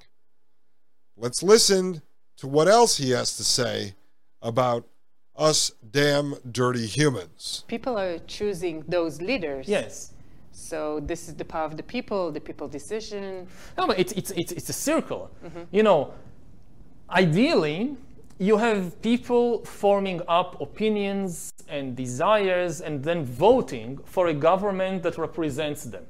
Let's 1.17 1.43
listen 1.43 2.03
to 2.37 2.47
what 2.47 2.69
else 2.69 2.99
he 2.99 3.11
has 3.11 3.37
to 3.39 3.45
say 3.45 3.95
about 4.43 4.87
us 5.35 5.73
damn 5.91 6.35
dirty 6.51 6.87
humans. 6.87 7.65
People 7.69 7.99
are 7.99 8.19
choosing 8.27 8.85
those 8.87 9.21
leaders. 9.21 9.67
Yes. 9.69 10.13
So 10.53 11.01
this 11.01 11.29
is 11.29 11.35
the 11.35 11.45
power 11.45 11.65
of 11.65 11.77
the 11.77 11.83
people, 11.83 12.31
the 12.31 12.41
people 12.41 12.69
decision. 12.69 13.47
No, 13.77 13.87
but 13.87 13.99
it's, 13.99 14.13
it's, 14.13 14.31
it's, 14.33 14.53
it's 14.53 14.69
a 14.69 14.73
circle. 14.73 15.31
Mm-hmm. 15.45 15.63
You 15.71 15.83
know, 15.83 16.15
ideally, 17.11 17.97
you 18.39 18.57
have 18.59 19.01
people 19.03 19.65
forming 19.65 20.23
up 20.29 20.61
opinions 20.61 21.51
and 21.69 21.97
desires 21.97 22.81
and 22.81 23.03
then 23.03 23.25
voting 23.25 23.99
for 24.05 24.29
a 24.29 24.35
government 24.35 25.03
that 25.03 25.19
represents 25.19 25.85
them. 25.85 26.05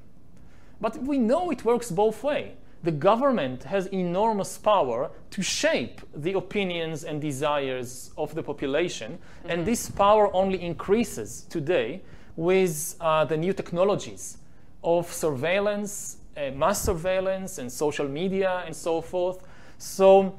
But 0.81 0.99
we 1.03 1.19
know 1.19 1.51
it 1.51 1.64
works 1.64 1.90
both 1.90 2.23
ways. 2.23 2.53
The 2.83 2.92
government 2.92 3.64
has 3.64 3.87
enormous 3.87 4.59
power 4.59 5.11
to 5.31 5.42
shape 5.42 6.01
the 6.14 6.35
opinions 6.35 7.05
and 7.05 7.21
desires 7.21 8.12
of 8.16 8.35
the 8.35 8.42
population, 8.42 9.12
mm-hmm. 9.12 9.51
and 9.51 9.66
this 9.66 9.90
power 9.90 10.35
only 10.35 10.62
increases 10.62 11.47
today 11.51 12.03
with 12.37 12.95
uh, 13.01 13.25
the 13.25 13.37
new 13.37 13.53
technologies 13.53 14.38
of 14.85 15.11
surveillance, 15.12 16.19
uh, 16.37 16.51
mass 16.51 16.83
surveillance, 16.83 17.59
and 17.59 17.73
social 17.73 18.07
media, 18.07 18.62
and 18.66 18.77
so 18.77 19.01
forth. 19.01 19.38
So 19.79 20.38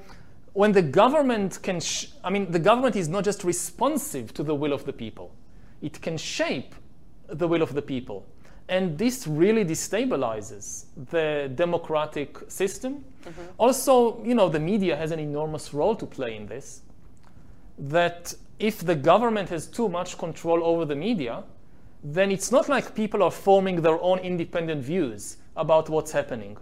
when 0.58 0.72
the 0.72 0.82
government 0.82 1.62
can, 1.62 1.80
sh- 1.80 2.08
I 2.24 2.32
mean, 2.32 2.50
the 2.50 2.58
government 2.58 2.96
is 2.96 3.08
not 3.08 3.24
just 3.24 3.44
responsive 3.44 4.34
to 4.34 4.42
the 4.42 4.56
will 4.56 4.74
of 4.74 4.86
the 4.86 4.92
people, 4.92 5.32
it 5.84 6.02
can 6.02 6.18
shape 6.18 6.74
the 7.28 7.48
will 7.48 7.62
of 7.62 7.76
the 7.76 7.82
people. 7.84 8.26
And 8.68 8.98
this 8.98 9.28
really 9.28 9.64
destabilizes 9.64 10.86
the 11.12 11.52
democratic 11.54 12.40
system. 12.48 13.06
Mm-hmm. 13.24 13.42
Also, 13.60 14.24
you 14.24 14.34
know, 14.34 14.50
the 14.50 14.60
media 14.60 14.96
has 14.96 15.12
an 15.12 15.20
enormous 15.20 15.76
role 15.76 15.96
to 15.96 16.08
play 16.08 16.36
in 16.36 16.48
this. 16.48 16.82
That 17.78 18.34
if 18.58 18.80
the 18.80 18.96
government 18.96 19.50
has 19.50 19.68
too 19.68 19.88
much 19.88 20.18
control 20.18 20.64
over 20.64 20.86
the 20.86 20.96
media, 20.96 21.44
then 22.04 22.32
it's 22.32 22.52
not 22.52 22.68
like 22.68 22.96
people 22.96 23.22
are 23.22 23.30
forming 23.30 23.84
their 23.84 24.02
own 24.02 24.18
independent 24.20 24.84
views 24.84 25.38
about 25.56 25.88
what's 25.88 26.12
happening. 26.12 26.58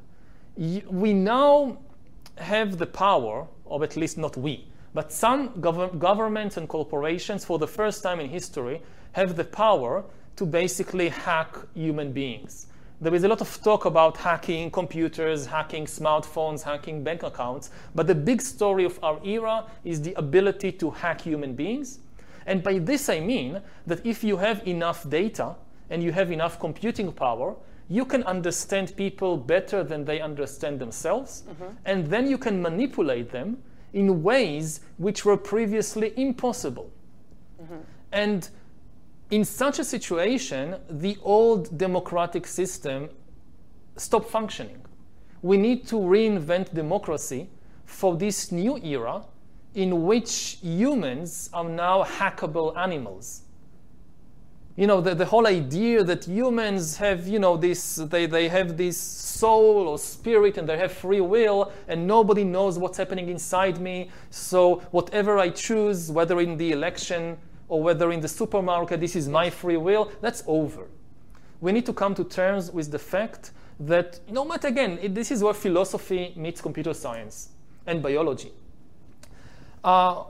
We 0.58 1.14
now 1.14 1.78
have 2.36 2.78
the 2.78 2.88
power 2.88 3.48
or 3.76 3.84
at 3.84 3.98
least 3.98 4.18
not 4.18 4.38
we, 4.38 4.66
but 4.94 5.12
some 5.12 5.50
gov- 5.60 6.00
governments 6.00 6.56
and 6.56 6.70
corporations, 6.70 7.44
for 7.44 7.60
the 7.60 7.68
first 7.68 8.02
time 8.02 8.22
in 8.22 8.30
history, 8.30 8.82
have 9.12 9.36
the 9.36 9.44
power 9.44 10.06
to 10.38 10.46
basically 10.46 11.10
hack 11.10 11.58
human 11.74 12.14
beings. 12.14 12.68
There 13.02 13.14
is 13.14 13.26
a 13.26 13.28
lot 13.28 13.42
of 13.42 13.62
talk 13.62 13.84
about 13.84 14.16
hacking 14.16 14.72
computers, 14.72 15.46
hacking 15.46 15.88
smartphones, 15.88 16.62
hacking 16.62 17.04
bank 17.04 17.24
accounts, 17.24 17.70
but 17.94 18.08
the 18.08 18.16
big 18.16 18.42
story 18.42 18.86
of 18.86 18.98
our 19.04 19.20
era 19.26 19.66
is 19.84 20.02
the 20.02 20.14
ability 20.14 20.72
to 20.72 20.92
hack 20.92 21.20
human 21.20 21.54
beings. 21.54 22.00
And 22.46 22.64
by 22.64 22.80
this 22.80 23.10
I 23.10 23.20
mean 23.20 23.62
that 23.88 24.06
if 24.06 24.24
you 24.24 24.38
have 24.38 24.66
enough 24.66 25.10
data 25.10 25.56
and 25.90 26.02
you 26.02 26.14
have 26.14 26.32
enough 26.32 26.62
computing 26.62 27.12
power, 27.12 27.56
you 27.90 28.06
can 28.06 28.24
understand 28.24 28.96
people 28.96 29.38
better 29.38 29.84
than 29.84 30.06
they 30.06 30.20
understand 30.20 30.80
themselves, 30.80 31.44
mm-hmm. 31.48 31.76
and 31.86 32.08
then 32.08 32.28
you 32.28 32.38
can 32.38 32.62
manipulate 32.62 33.32
them 33.32 33.58
in 33.94 34.24
ways 34.24 34.82
which 34.98 35.24
were 35.24 35.38
previously 35.38 36.14
impossible. 36.18 36.92
Mm-hmm. 37.62 37.76
And 38.12 38.50
in 39.32 39.46
such 39.46 39.80
a 39.80 39.84
situation, 39.84 40.76
the 40.90 41.18
old 41.22 41.78
democratic 41.78 42.48
system 42.48 43.10
stopped 43.98 44.30
functioning. 44.30 44.82
We 45.42 45.58
need 45.58 45.88
to 45.88 45.96
reinvent 45.96 46.74
democracy 46.74 47.50
for 47.86 48.16
this 48.18 48.52
new 48.52 48.78
era 48.78 49.24
in 49.76 50.04
which 50.04 50.58
humans 50.62 51.50
are 51.54 51.68
now 51.70 52.04
hackable 52.04 52.76
animals. 52.78 53.44
You 54.78 54.88
know, 54.88 55.00
the, 55.00 55.16
the 55.16 55.26
whole 55.26 55.48
idea 55.48 56.04
that 56.04 56.26
humans 56.26 56.98
have, 56.98 57.28
you 57.28 57.40
know, 57.40 57.56
this, 57.56 57.96
they, 57.96 58.26
they 58.26 58.50
have 58.50 58.76
this 58.76 58.98
soul 58.98 59.88
or 59.88 59.98
spirit 59.98 60.58
and 60.58 60.68
they 60.68 60.78
have 60.78 60.92
free 60.92 61.22
will 61.22 61.72
and 61.88 62.06
nobody 62.06 62.44
knows 62.44 62.78
what's 62.78 62.98
happening 62.98 63.30
inside 63.30 63.80
me. 63.80 64.10
So 64.32 64.82
whatever 64.92 65.38
I 65.38 65.50
choose, 65.50 66.12
whether 66.12 66.42
in 66.42 66.58
the 66.58 66.74
election 66.74 67.38
or 67.70 67.82
whether 67.82 68.12
in 68.12 68.20
the 68.20 68.28
supermarket, 68.28 69.00
this 69.00 69.16
is 69.16 69.30
my 69.30 69.50
free 69.50 69.78
will, 69.78 70.12
that's 70.20 70.44
over. 70.46 70.88
We 71.62 71.72
need 71.72 71.86
to 71.86 71.94
come 71.94 72.14
to 72.16 72.26
terms 72.26 72.70
with 72.70 72.92
the 72.92 73.00
fact 73.00 73.52
that, 73.80 74.20
no 74.30 74.44
matter 74.44 74.68
again, 74.68 75.00
it, 75.02 75.16
this 75.16 75.32
is 75.32 75.42
where 75.42 75.54
philosophy 75.54 76.34
meets 76.36 76.60
computer 76.60 76.94
science 76.94 77.50
and 77.88 78.04
biology. 78.04 78.52
Uh, 79.86 80.24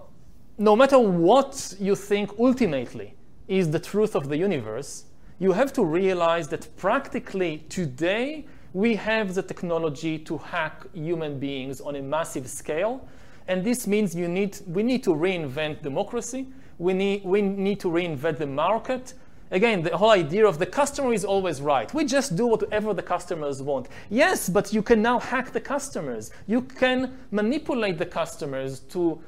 no 0.58 0.76
matter 0.76 1.00
what 1.00 1.76
you 1.80 1.96
think 1.96 2.32
ultimately 2.38 3.16
is 3.48 3.72
the 3.72 3.80
truth 3.80 4.16
of 4.16 4.30
the 4.30 4.38
universe, 4.38 5.06
you 5.40 5.52
have 5.52 5.74
to 5.74 5.84
realize 5.84 6.48
that 6.50 6.76
practically 6.78 7.66
today 7.70 8.46
we 8.74 8.96
have 8.96 9.34
the 9.34 9.42
technology 9.42 10.18
to 10.20 10.38
hack 10.38 10.86
human 10.94 11.40
beings 11.40 11.82
on 11.82 11.96
a 11.96 12.02
massive 12.02 12.48
scale. 12.48 13.08
And 13.48 13.64
this 13.64 13.88
means 13.88 14.16
you 14.16 14.28
need, 14.28 14.60
we 14.68 14.84
need 14.84 15.04
to 15.04 15.12
reinvent 15.12 15.82
democracy 15.82 16.48
we 16.78 16.94
need, 16.94 17.24
we 17.24 17.42
need 17.42 17.80
to 17.82 17.88
reinvent 17.88 18.38
the 18.38 18.48
market. 18.48 19.14
Again, 19.52 19.84
the 19.84 19.96
whole 19.96 20.12
idea 20.12 20.46
of 20.46 20.60
the 20.60 20.66
customer 20.66 21.14
is 21.14 21.24
always 21.24 21.62
right. 21.62 21.94
We 21.94 22.06
just 22.06 22.36
do 22.36 22.48
whatever 22.48 22.94
the 22.94 23.04
customers 23.04 23.62
want. 23.62 23.88
Yes, 24.10 24.50
but 24.50 24.74
you 24.74 24.82
can 24.82 25.02
now 25.02 25.20
hack 25.20 25.52
the 25.52 25.62
customers. 25.62 26.32
You 26.48 26.62
can 26.62 27.18
manipulate 27.32 27.98
the 27.98 28.06
customers 28.06 28.80
to, 28.92 29.22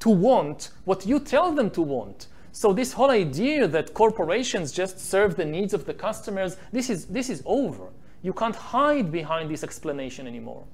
to 0.00 0.10
want 0.10 0.70
what 0.84 1.06
you 1.06 1.18
tell 1.18 1.52
them 1.52 1.70
to 1.70 1.82
want. 1.82 2.28
So 2.52 2.74
this 2.74 2.92
whole 2.92 3.10
idea 3.10 3.66
that 3.66 3.94
corporations 3.94 4.72
just 4.72 5.00
serve 5.00 5.36
the 5.36 5.44
needs 5.44 5.72
of 5.72 5.86
the 5.86 5.94
customers, 5.94 6.58
this 6.70 6.90
is, 6.90 7.06
this 7.06 7.30
is 7.30 7.42
over. 7.46 7.88
You 8.20 8.34
can't 8.34 8.54
hide 8.54 9.10
behind 9.10 9.50
this 9.50 9.64
explanation 9.64 10.26
anymore. 10.26 10.64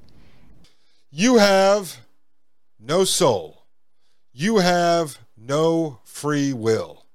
You 1.10 1.38
have 1.38 1.96
no 2.80 3.04
soul. 3.04 3.64
You 4.32 4.58
have 4.58 5.18
no 5.36 6.00
free 6.04 6.52
will. 6.52 7.06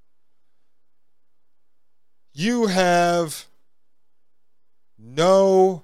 You 2.34 2.68
have 2.68 3.46
no 4.98 5.84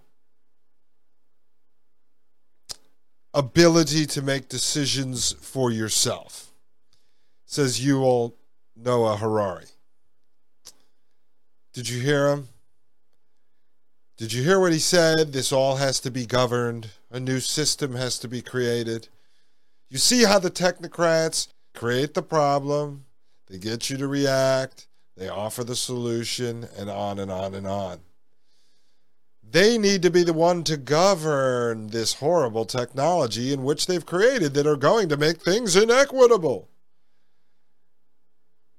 ability 3.33 4.05
to 4.07 4.21
make 4.21 4.49
decisions 4.49 5.33
for 5.33 5.69
yourself, 5.69 6.51
says 7.45 7.79
Yuval 7.79 8.33
Noah 8.81 9.17
Harari. 9.17 9.65
Did 11.73 11.89
you 11.89 11.99
hear 11.99 12.29
him? 12.29 12.47
Did 14.17 14.33
you 14.33 14.43
hear 14.43 14.59
what 14.59 14.73
he 14.73 14.79
said? 14.79 15.33
This 15.33 15.51
all 15.51 15.77
has 15.77 15.99
to 16.01 16.11
be 16.11 16.25
governed. 16.25 16.89
A 17.11 17.19
new 17.19 17.39
system 17.39 17.95
has 17.95 18.17
to 18.19 18.27
be 18.27 18.41
created. 18.41 19.09
You 19.89 19.97
see 19.97 20.23
how 20.23 20.39
the 20.39 20.51
technocrats 20.51 21.47
create 21.75 22.13
the 22.13 22.21
problem, 22.21 23.05
they 23.47 23.57
get 23.57 23.89
you 23.89 23.97
to 23.97 24.07
react, 24.07 24.87
they 25.17 25.27
offer 25.27 25.63
the 25.63 25.75
solution, 25.75 26.67
and 26.77 26.89
on 26.89 27.19
and 27.19 27.31
on 27.31 27.55
and 27.55 27.65
on. 27.65 27.99
They 29.41 29.77
need 29.77 30.03
to 30.03 30.11
be 30.11 30.23
the 30.23 30.33
one 30.33 30.63
to 30.65 30.77
govern 30.77 31.87
this 31.87 32.15
horrible 32.15 32.65
technology 32.65 33.51
in 33.51 33.63
which 33.63 33.87
they've 33.87 34.05
created 34.05 34.53
that 34.53 34.67
are 34.67 34.75
going 34.75 35.09
to 35.09 35.17
make 35.17 35.41
things 35.41 35.75
inequitable. 35.75 36.69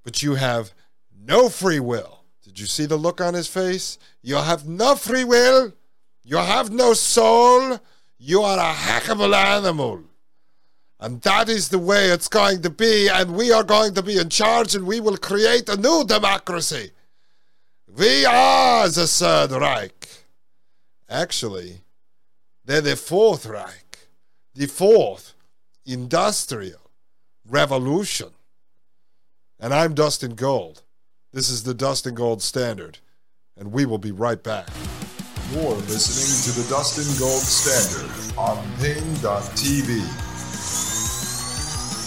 But 0.02 0.22
you 0.22 0.34
have 0.34 0.72
no 1.18 1.48
free 1.48 1.80
will. 1.80 2.24
Did 2.42 2.58
you 2.58 2.66
see 2.66 2.86
the 2.86 2.96
look 2.96 3.20
on 3.20 3.34
his 3.34 3.48
face? 3.48 3.98
You 4.22 4.36
have 4.36 4.66
no 4.66 4.94
free 4.96 5.24
will. 5.24 5.72
You 6.24 6.38
have 6.38 6.70
no 6.70 6.94
soul. 6.94 7.78
You 8.18 8.42
are 8.42 8.58
a 8.58 8.74
hackable 8.74 9.34
animal. 9.34 10.04
And 10.98 11.22
that 11.22 11.48
is 11.48 11.68
the 11.68 11.78
way 11.78 12.10
it's 12.10 12.28
going 12.28 12.60
to 12.62 12.70
be, 12.70 13.08
and 13.08 13.34
we 13.34 13.50
are 13.52 13.64
going 13.64 13.94
to 13.94 14.02
be 14.02 14.18
in 14.18 14.28
charge, 14.28 14.74
and 14.74 14.86
we 14.86 15.00
will 15.00 15.16
create 15.16 15.68
a 15.68 15.76
new 15.76 16.04
democracy. 16.04 16.90
We 17.88 18.26
are 18.26 18.86
the 18.88 19.06
Third 19.06 19.52
Reich. 19.52 20.08
Actually, 21.08 21.80
they're 22.64 22.82
the 22.82 22.96
Fourth 22.96 23.46
Reich, 23.46 23.98
the 24.54 24.66
fourth 24.66 25.32
industrial 25.86 26.90
revolution. 27.48 28.28
And 29.62 29.74
I'm 29.74 29.92
Dustin 29.92 30.36
Gold. 30.36 30.84
This 31.34 31.50
is 31.50 31.64
the 31.64 31.74
Dustin 31.74 32.14
Gold 32.14 32.40
Standard, 32.40 32.98
and 33.58 33.70
we 33.72 33.84
will 33.84 33.98
be 33.98 34.10
right 34.10 34.42
back. 34.42 34.66
You're 35.52 35.74
listening 35.74 36.54
to 36.54 36.62
the 36.62 36.66
Dustin 36.70 37.04
Gold 37.18 37.42
Standard 37.42 38.38
on 38.38 38.56
Paine.tv. 38.78 40.00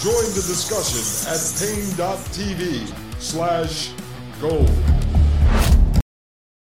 Join 0.04 0.34
the 0.34 0.44
discussion 0.48 1.30
at 1.30 1.38
paine.tv 1.60 3.22
slash 3.22 3.92
gold. 4.42 5.03